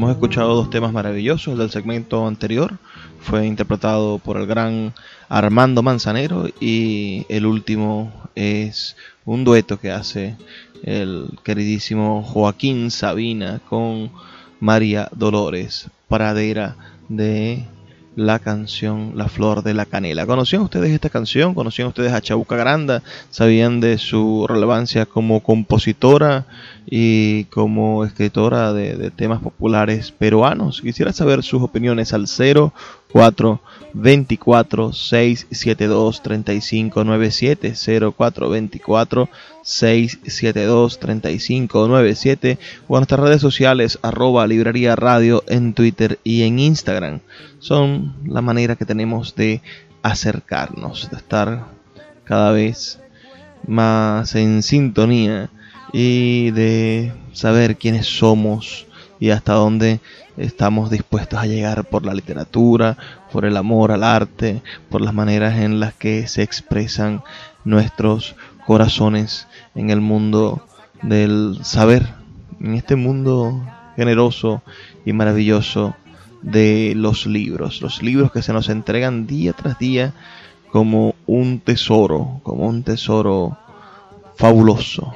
Hemos 0.05 0.17
escuchado 0.17 0.53
dos 0.53 0.69
temas 0.69 0.93
maravillosos 0.93 1.57
del 1.57 1.71
segmento 1.71 2.27
anterior. 2.27 2.77
Fue 3.21 3.47
interpretado 3.47 4.19
por 4.19 4.37
el 4.37 4.45
gran 4.45 4.93
Armando 5.29 5.81
Manzanero 5.81 6.47
y 6.59 7.25
el 7.27 7.47
último 7.47 8.13
es 8.35 8.95
un 9.25 9.43
dueto 9.43 9.79
que 9.79 9.89
hace 9.89 10.37
el 10.83 11.29
queridísimo 11.43 12.21
Joaquín 12.21 12.91
Sabina 12.91 13.61
con 13.67 14.11
María 14.59 15.09
Dolores 15.11 15.89
Pradera 16.07 16.75
de 17.09 17.65
la 18.15 18.39
canción 18.39 19.13
La 19.15 19.27
Flor 19.27 19.63
de 19.63 19.73
la 19.73 19.85
Canela. 19.85 20.25
¿Conocían 20.25 20.61
ustedes 20.61 20.91
esta 20.91 21.09
canción? 21.09 21.53
¿Conocían 21.53 21.87
ustedes 21.87 22.13
a 22.13 22.21
Chabuca 22.21 22.55
Granda? 22.55 23.03
¿Sabían 23.29 23.79
de 23.79 23.97
su 23.97 24.45
relevancia 24.47 25.05
como 25.05 25.41
compositora 25.41 26.45
y 26.85 27.45
como 27.45 28.05
escritora 28.05 28.73
de, 28.73 29.11
temas 29.11 29.41
populares 29.41 30.11
peruanos? 30.11 30.81
Quisiera 30.81 31.11
saber 31.13 31.43
sus 31.43 31.61
opiniones 31.61 32.13
al 32.13 32.27
04 33.15 33.61
24 33.93 34.91
672 34.91 36.21
3597 36.21 37.73
0424 38.17 39.29
672 39.63 40.99
3597 40.99 42.59
o 42.87 42.97
a 42.97 42.99
nuestras 42.99 43.21
redes 43.21 43.41
sociales 43.41 43.99
arroba 44.01 44.45
librería 44.47 44.97
radio 44.97 45.43
en 45.47 45.73
Twitter 45.73 46.19
y 46.25 46.43
en 46.43 46.59
Instagram. 46.59 47.21
Son 47.59 48.15
la 48.27 48.41
manera 48.41 48.75
que 48.75 48.85
tenemos 48.85 49.33
de 49.35 49.61
acercarnos, 50.03 51.09
de 51.09 51.15
estar 51.15 51.67
cada 52.25 52.51
vez 52.51 52.99
más 53.65 54.35
en 54.35 54.61
sintonía 54.61 55.49
y 55.93 56.51
de 56.51 57.13
saber 57.31 57.77
quiénes 57.77 58.07
somos 58.07 58.87
y 59.21 59.29
hasta 59.29 59.53
dónde 59.53 60.01
estamos 60.37 60.89
dispuestos 60.89 61.39
a 61.39 61.45
llegar 61.45 61.85
por 61.85 62.05
la 62.05 62.13
literatura, 62.13 62.97
por 63.31 63.45
el 63.45 63.57
amor 63.57 63.91
al 63.91 64.03
arte, 64.03 64.61
por 64.89 65.01
las 65.01 65.13
maneras 65.13 65.59
en 65.59 65.79
las 65.79 65.93
que 65.93 66.27
se 66.27 66.43
expresan 66.43 67.23
nuestros 67.63 68.35
corazones 68.65 69.47
en 69.75 69.89
el 69.89 70.01
mundo 70.01 70.65
del 71.01 71.59
saber, 71.63 72.13
en 72.59 72.75
este 72.75 72.95
mundo 72.95 73.61
generoso 73.95 74.61
y 75.05 75.13
maravilloso 75.13 75.95
de 76.41 76.93
los 76.95 77.25
libros, 77.25 77.81
los 77.81 78.03
libros 78.03 78.31
que 78.31 78.41
se 78.41 78.53
nos 78.53 78.69
entregan 78.69 79.25
día 79.27 79.53
tras 79.53 79.79
día 79.79 80.13
como 80.71 81.15
un 81.25 81.59
tesoro, 81.59 82.41
como 82.43 82.67
un 82.67 82.83
tesoro 82.83 83.57
fabuloso. 84.35 85.13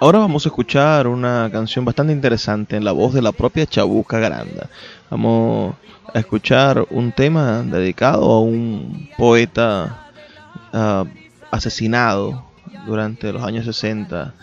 Ahora 0.00 0.20
vamos 0.20 0.46
a 0.46 0.50
escuchar 0.50 1.08
una 1.08 1.50
canción 1.50 1.84
bastante 1.84 2.12
interesante 2.12 2.76
en 2.76 2.84
la 2.84 2.92
voz 2.92 3.12
de 3.14 3.20
la 3.20 3.32
propia 3.32 3.66
Chabuca 3.66 4.20
Granda. 4.20 4.70
Vamos 5.10 5.74
a 6.14 6.20
escuchar 6.20 6.86
un 6.90 7.10
tema 7.10 7.64
dedicado 7.64 8.30
a 8.30 8.40
un 8.40 9.10
poeta 9.18 10.06
ah, 10.72 11.04
asesinado 11.50 12.44
durante 12.86 13.32
los 13.32 13.42
años 13.42 13.64
60 13.64 14.34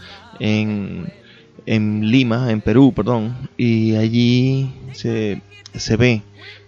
en, 0.41 1.13
en 1.65 2.11
Lima, 2.11 2.51
en 2.51 2.59
Perú, 2.59 2.91
perdón, 2.93 3.49
y 3.55 3.95
allí 3.95 4.73
se, 4.91 5.41
se 5.73 5.95
ve 5.95 6.21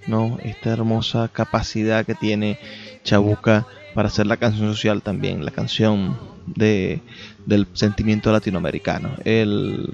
¿no? 0.08 0.38
esta 0.46 0.70
hermosa 0.70 1.28
capacidad 1.28 2.06
que 2.06 2.16
tiene 2.16 2.58
Chabuca 3.04 3.68
para 3.94 4.08
hacer 4.08 4.28
la 4.28 4.38
canción 4.38 4.70
social 4.70 5.02
también, 5.02 5.44
la 5.44 5.52
canción 5.52 6.18
de, 6.46 7.02
del 7.48 7.66
sentimiento 7.74 8.32
latinoamericano. 8.32 9.10
El, 9.24 9.90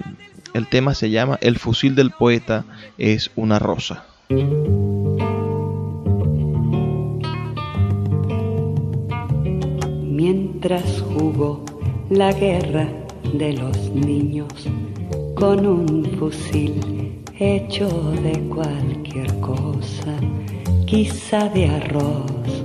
el 0.52 0.66
tema 0.66 0.94
se 0.94 1.08
llama 1.08 1.38
El 1.40 1.58
fusil 1.58 1.94
del 1.94 2.10
poeta 2.10 2.64
es 2.98 3.30
una 3.36 3.58
rosa. 3.58 4.04
Mientras 10.02 11.02
jugó 11.14 11.64
la 12.10 12.32
guerra 12.32 12.88
de 13.32 13.52
los 13.54 13.90
niños 13.90 14.52
con 15.34 15.66
un 15.66 16.04
fusil 16.18 17.22
hecho 17.38 17.88
de 18.22 18.38
cualquier 18.48 19.40
cosa, 19.40 20.16
quizá 20.86 21.48
de 21.48 21.66
arroz, 21.66 22.64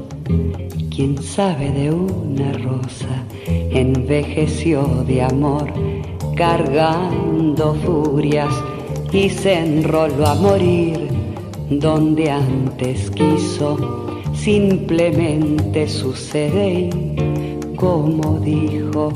quién 0.99 1.17
sabe 1.23 1.71
de 1.71 1.91
una 1.91 2.51
rosa, 2.51 3.23
envejeció 3.47 4.83
de 5.07 5.21
amor 5.21 5.71
cargando 6.35 7.73
furias 7.75 8.53
y 9.13 9.29
se 9.29 9.59
enroló 9.59 10.27
a 10.27 10.35
morir 10.35 11.07
donde 11.69 12.29
antes 12.29 13.09
quiso 13.11 13.77
simplemente 14.33 15.87
sucede 15.87 16.89
como 17.77 18.37
dijo 18.41 19.13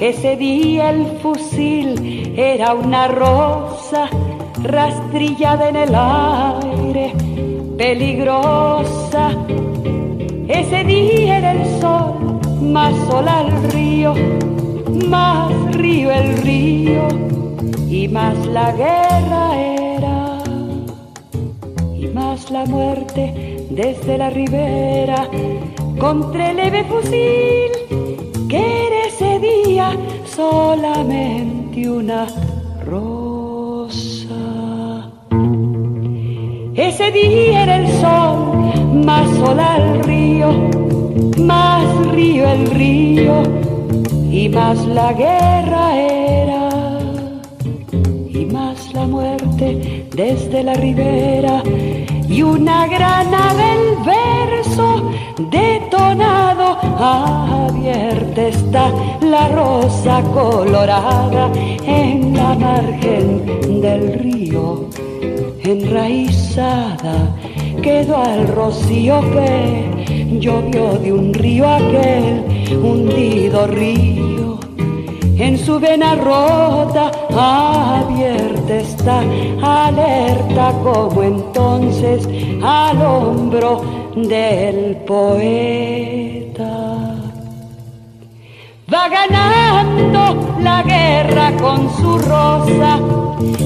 ese 0.00 0.36
día 0.36 0.90
el 0.90 1.04
fusil 1.18 2.32
era 2.36 2.74
una 2.74 3.08
rosa 3.08 4.08
rastrillada 4.62 5.68
en 5.68 5.76
el 5.76 5.94
aire 5.96 7.12
peligrosa 7.76 9.36
ese 10.52 10.84
día 10.84 11.38
era 11.38 11.52
el 11.52 11.80
sol 11.80 12.40
más 12.60 12.94
sol 13.08 13.26
al 13.28 13.50
río 13.72 14.14
más 15.08 15.52
río 15.76 16.10
el 16.10 16.36
río 16.38 17.08
y 17.88 18.08
más 18.08 18.36
la 18.46 18.72
guerra 18.72 19.44
era 19.56 20.38
y 21.96 22.06
más 22.08 22.50
la 22.50 22.64
muerte 22.66 23.66
desde 23.70 24.18
la 24.18 24.30
ribera 24.30 25.28
contra 25.98 26.50
el 26.50 26.56
leve 26.56 26.84
fusil 26.84 27.72
que 28.48 28.86
era 28.86 29.06
ese 29.06 29.38
día 29.38 29.96
solamente 30.24 31.60
una 31.88 32.26
rosa. 32.84 34.34
Ese 36.74 37.10
día 37.12 37.62
era 37.62 37.76
el 37.76 37.88
sol, 38.00 38.59
más 38.92 39.28
sol 39.36 39.60
al 39.60 40.02
río, 40.04 40.48
más 41.38 42.06
río 42.08 42.48
el 42.48 42.70
río 42.70 43.42
y 44.30 44.48
más 44.48 44.78
la 44.86 45.12
guerra 45.12 45.96
era 45.96 46.68
y 48.28 48.46
más 48.46 48.92
la 48.94 49.06
muerte 49.06 50.06
desde 50.14 50.62
la 50.62 50.74
ribera 50.74 51.62
y 52.28 52.42
una 52.42 52.86
grana 52.86 53.54
del 53.54 53.96
verso 54.04 55.10
detonado 55.50 56.78
abierta 56.98 58.46
está 58.46 58.92
la 59.20 59.48
rosa 59.48 60.22
colorada 60.32 61.50
en 61.84 62.36
la 62.36 62.54
margen 62.54 63.80
del 63.80 64.12
río 64.14 64.88
enraizada 65.64 67.34
quedó 67.80 68.16
al 68.16 68.48
rocío 68.48 69.20
que 69.32 70.38
llovió 70.38 70.98
de 70.98 71.12
un 71.12 71.32
río 71.34 71.68
aquel 71.68 72.44
hundido 72.82 73.66
río. 73.66 74.58
En 75.36 75.58
su 75.58 75.80
vena 75.80 76.14
rota 76.16 77.10
abierta 77.34 78.74
está, 78.76 79.22
alerta 79.62 80.72
como 80.82 81.22
entonces 81.22 82.28
al 82.62 83.00
hombro 83.00 83.82
del 84.14 84.96
poeta. 85.06 86.70
Va 88.92 89.08
ganando 89.08 90.58
la 90.60 90.82
guerra 90.82 91.52
con 91.56 91.88
su 91.96 92.18
rosa, 92.18 93.00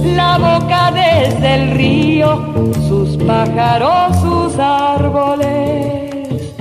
la 0.05 0.39
boca 0.39 0.93
desde 0.93 1.55
el 1.55 1.71
río, 1.73 2.55
sus 2.89 3.17
pájaros, 3.19 4.17
sus 4.21 4.59
árboles. 4.59 6.55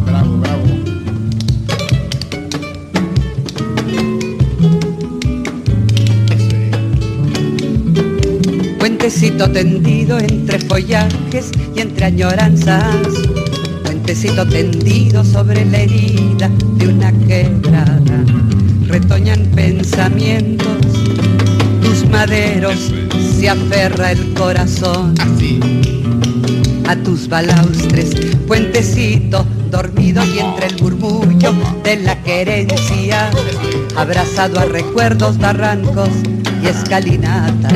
Bravo, 0.06 0.36
bravo. 0.38 0.64
Puentecito 8.78 9.50
tendido 9.50 10.18
entre 10.18 10.58
follajes 10.60 11.50
y 11.74 11.80
entre 11.80 12.04
añoranzas. 12.06 13.06
Puentecito 13.82 14.46
tendido 14.46 15.24
sobre 15.24 15.64
la 15.64 15.78
herida 15.78 16.50
de 16.78 16.88
una 16.88 17.12
quebrada. 17.26 18.24
Retoñan 18.86 19.40
pensamientos, 19.56 20.76
maderos 22.14 22.92
se 23.36 23.48
aferra 23.50 24.12
el 24.12 24.34
corazón 24.34 25.14
Así. 25.18 25.58
a 26.86 26.94
tus 26.94 27.28
balaustres, 27.28 28.14
puentecito 28.46 29.44
dormido 29.68 30.22
y 30.24 30.38
entre 30.38 30.68
el 30.68 30.80
murmullo 30.80 31.52
de 31.82 31.96
la 31.96 32.22
querencia, 32.22 33.30
abrazado 33.96 34.60
a 34.60 34.64
recuerdos, 34.64 35.38
barrancos 35.38 36.10
y 36.62 36.68
escalinatas, 36.68 37.72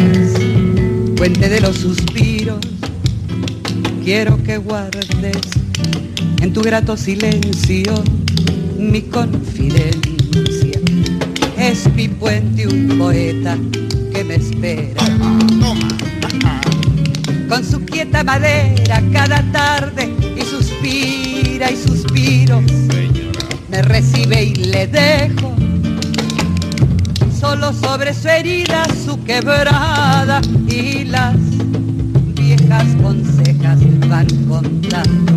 puente 1.17 1.49
de 1.49 1.61
los 1.61 1.77
suspiros, 1.77 2.61
quiero 4.05 4.41
que 4.45 4.59
guardes 4.59 5.41
en 6.41 6.53
tu 6.53 6.63
grato 6.63 6.97
silencio 6.97 7.93
mi 8.79 9.03
confidencia. 9.03 10.79
Es 11.59 11.93
mi 11.93 12.07
puente 12.07 12.69
un 12.69 12.97
poeta 12.97 13.59
que 14.19 14.25
me 14.25 14.35
espera. 14.35 15.01
Con 17.49 17.65
su 17.65 17.85
quieta 17.85 18.25
madera 18.25 19.01
cada 19.13 19.43
tarde 19.53 20.13
y 20.37 20.41
suspira 20.41 21.71
y 21.71 21.77
suspiro. 21.77 22.61
Me 23.71 23.83
recibe 23.83 24.43
y 24.43 24.55
le 24.57 24.89
dejo 24.89 25.55
solo 27.39 27.73
sobre 27.73 28.13
su 28.13 28.29
herida 28.29 28.87
su 29.07 29.23
quebrada 29.23 30.41
y 30.67 31.05
las 31.05 31.37
viejas 32.35 32.87
consejas 33.01 33.79
van 34.09 34.27
contando 34.49 35.33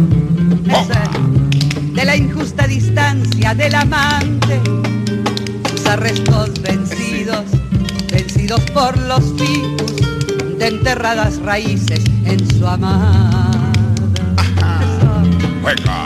de 1.93 2.03
la 2.03 2.15
injusta 2.15 2.65
distancia 2.65 3.53
del 3.53 3.75
amante, 3.75 4.59
sus 5.69 5.85
arrestos 5.85 6.59
vencidos, 6.63 7.60
por 8.73 8.97
los 8.97 9.23
ficus 9.37 9.95
de 10.57 10.67
enterradas 10.67 11.39
raíces 11.41 12.03
en 12.25 12.39
su 12.57 12.67
amada. 12.67 13.71
Juega. 15.61 16.05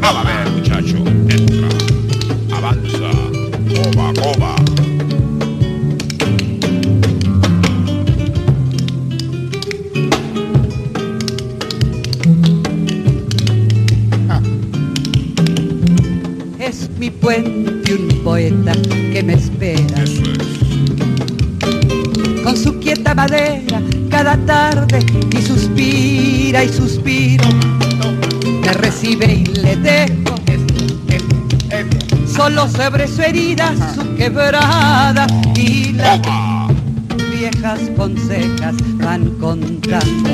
Vamos 0.00 0.24
a 0.24 0.28
ver, 0.28 0.50
muchacho. 0.52 0.96
Entra. 1.28 1.68
Avanza. 2.56 3.10
Coba, 3.74 4.12
coba. 4.14 4.56
Es 16.60 16.88
mi 16.98 17.10
puente 17.10 17.94
un 17.94 18.22
poeta 18.22 18.72
y 26.64 26.68
suspiro. 26.72 27.44
Me 28.62 28.72
recibe 28.72 29.26
y 29.26 29.46
le 29.46 29.76
dejo 29.76 30.34
solo 32.26 32.68
sobre 32.68 33.08
su 33.08 33.22
herida 33.22 33.72
su 33.94 34.14
quebrada 34.14 35.26
y 35.54 35.92
las 35.92 36.20
viejas 37.30 37.80
consejas 37.96 38.74
van 38.98 39.30
contando 39.40 40.30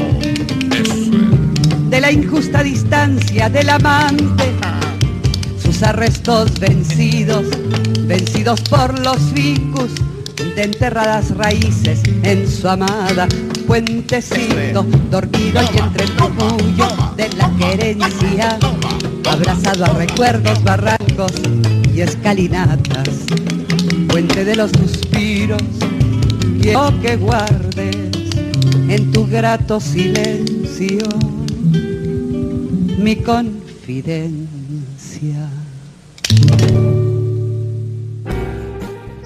de 1.89 2.01
la 2.01 2.11
injusta 2.11 2.63
distancia 2.63 3.49
del 3.49 3.71
amante 3.71 4.53
sus 5.63 5.83
arrestos 5.83 6.59
vencidos, 6.59 7.47
vencidos 8.07 8.61
por 8.63 8.99
los 8.99 9.19
ficus 9.35 9.93
de 10.57 10.65
enterradas 10.65 11.31
raíces 11.37 12.01
en 12.25 12.49
su 12.49 12.69
amada 12.69 13.29
puentecito, 13.73 14.85
dormido 15.11 15.63
y 15.63 15.79
entre 15.79 16.05
el 16.05 16.13
murmullo 16.17 16.89
de 17.17 17.31
la 17.39 17.51
querencia, 17.57 18.59
abrazado 19.27 19.87
a 19.87 19.89
recuerdos, 19.95 20.63
barrancos 20.63 21.33
y 21.95 22.03
escalinatas, 22.03 23.09
puente 24.09 24.45
de 24.45 24.57
los 24.57 24.73
suspiros, 24.73 25.63
quiero 26.61 26.93
que 27.01 27.17
guardes 27.17 28.11
en 28.91 29.11
tu 29.11 29.27
grato 29.27 29.81
silencio 29.81 31.09
mi 32.99 33.17
confidencia. 33.17 34.43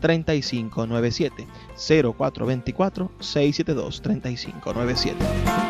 3597 0.00 1.46
0424 1.76 3.10
672 3.20 4.00
3597 4.02 5.68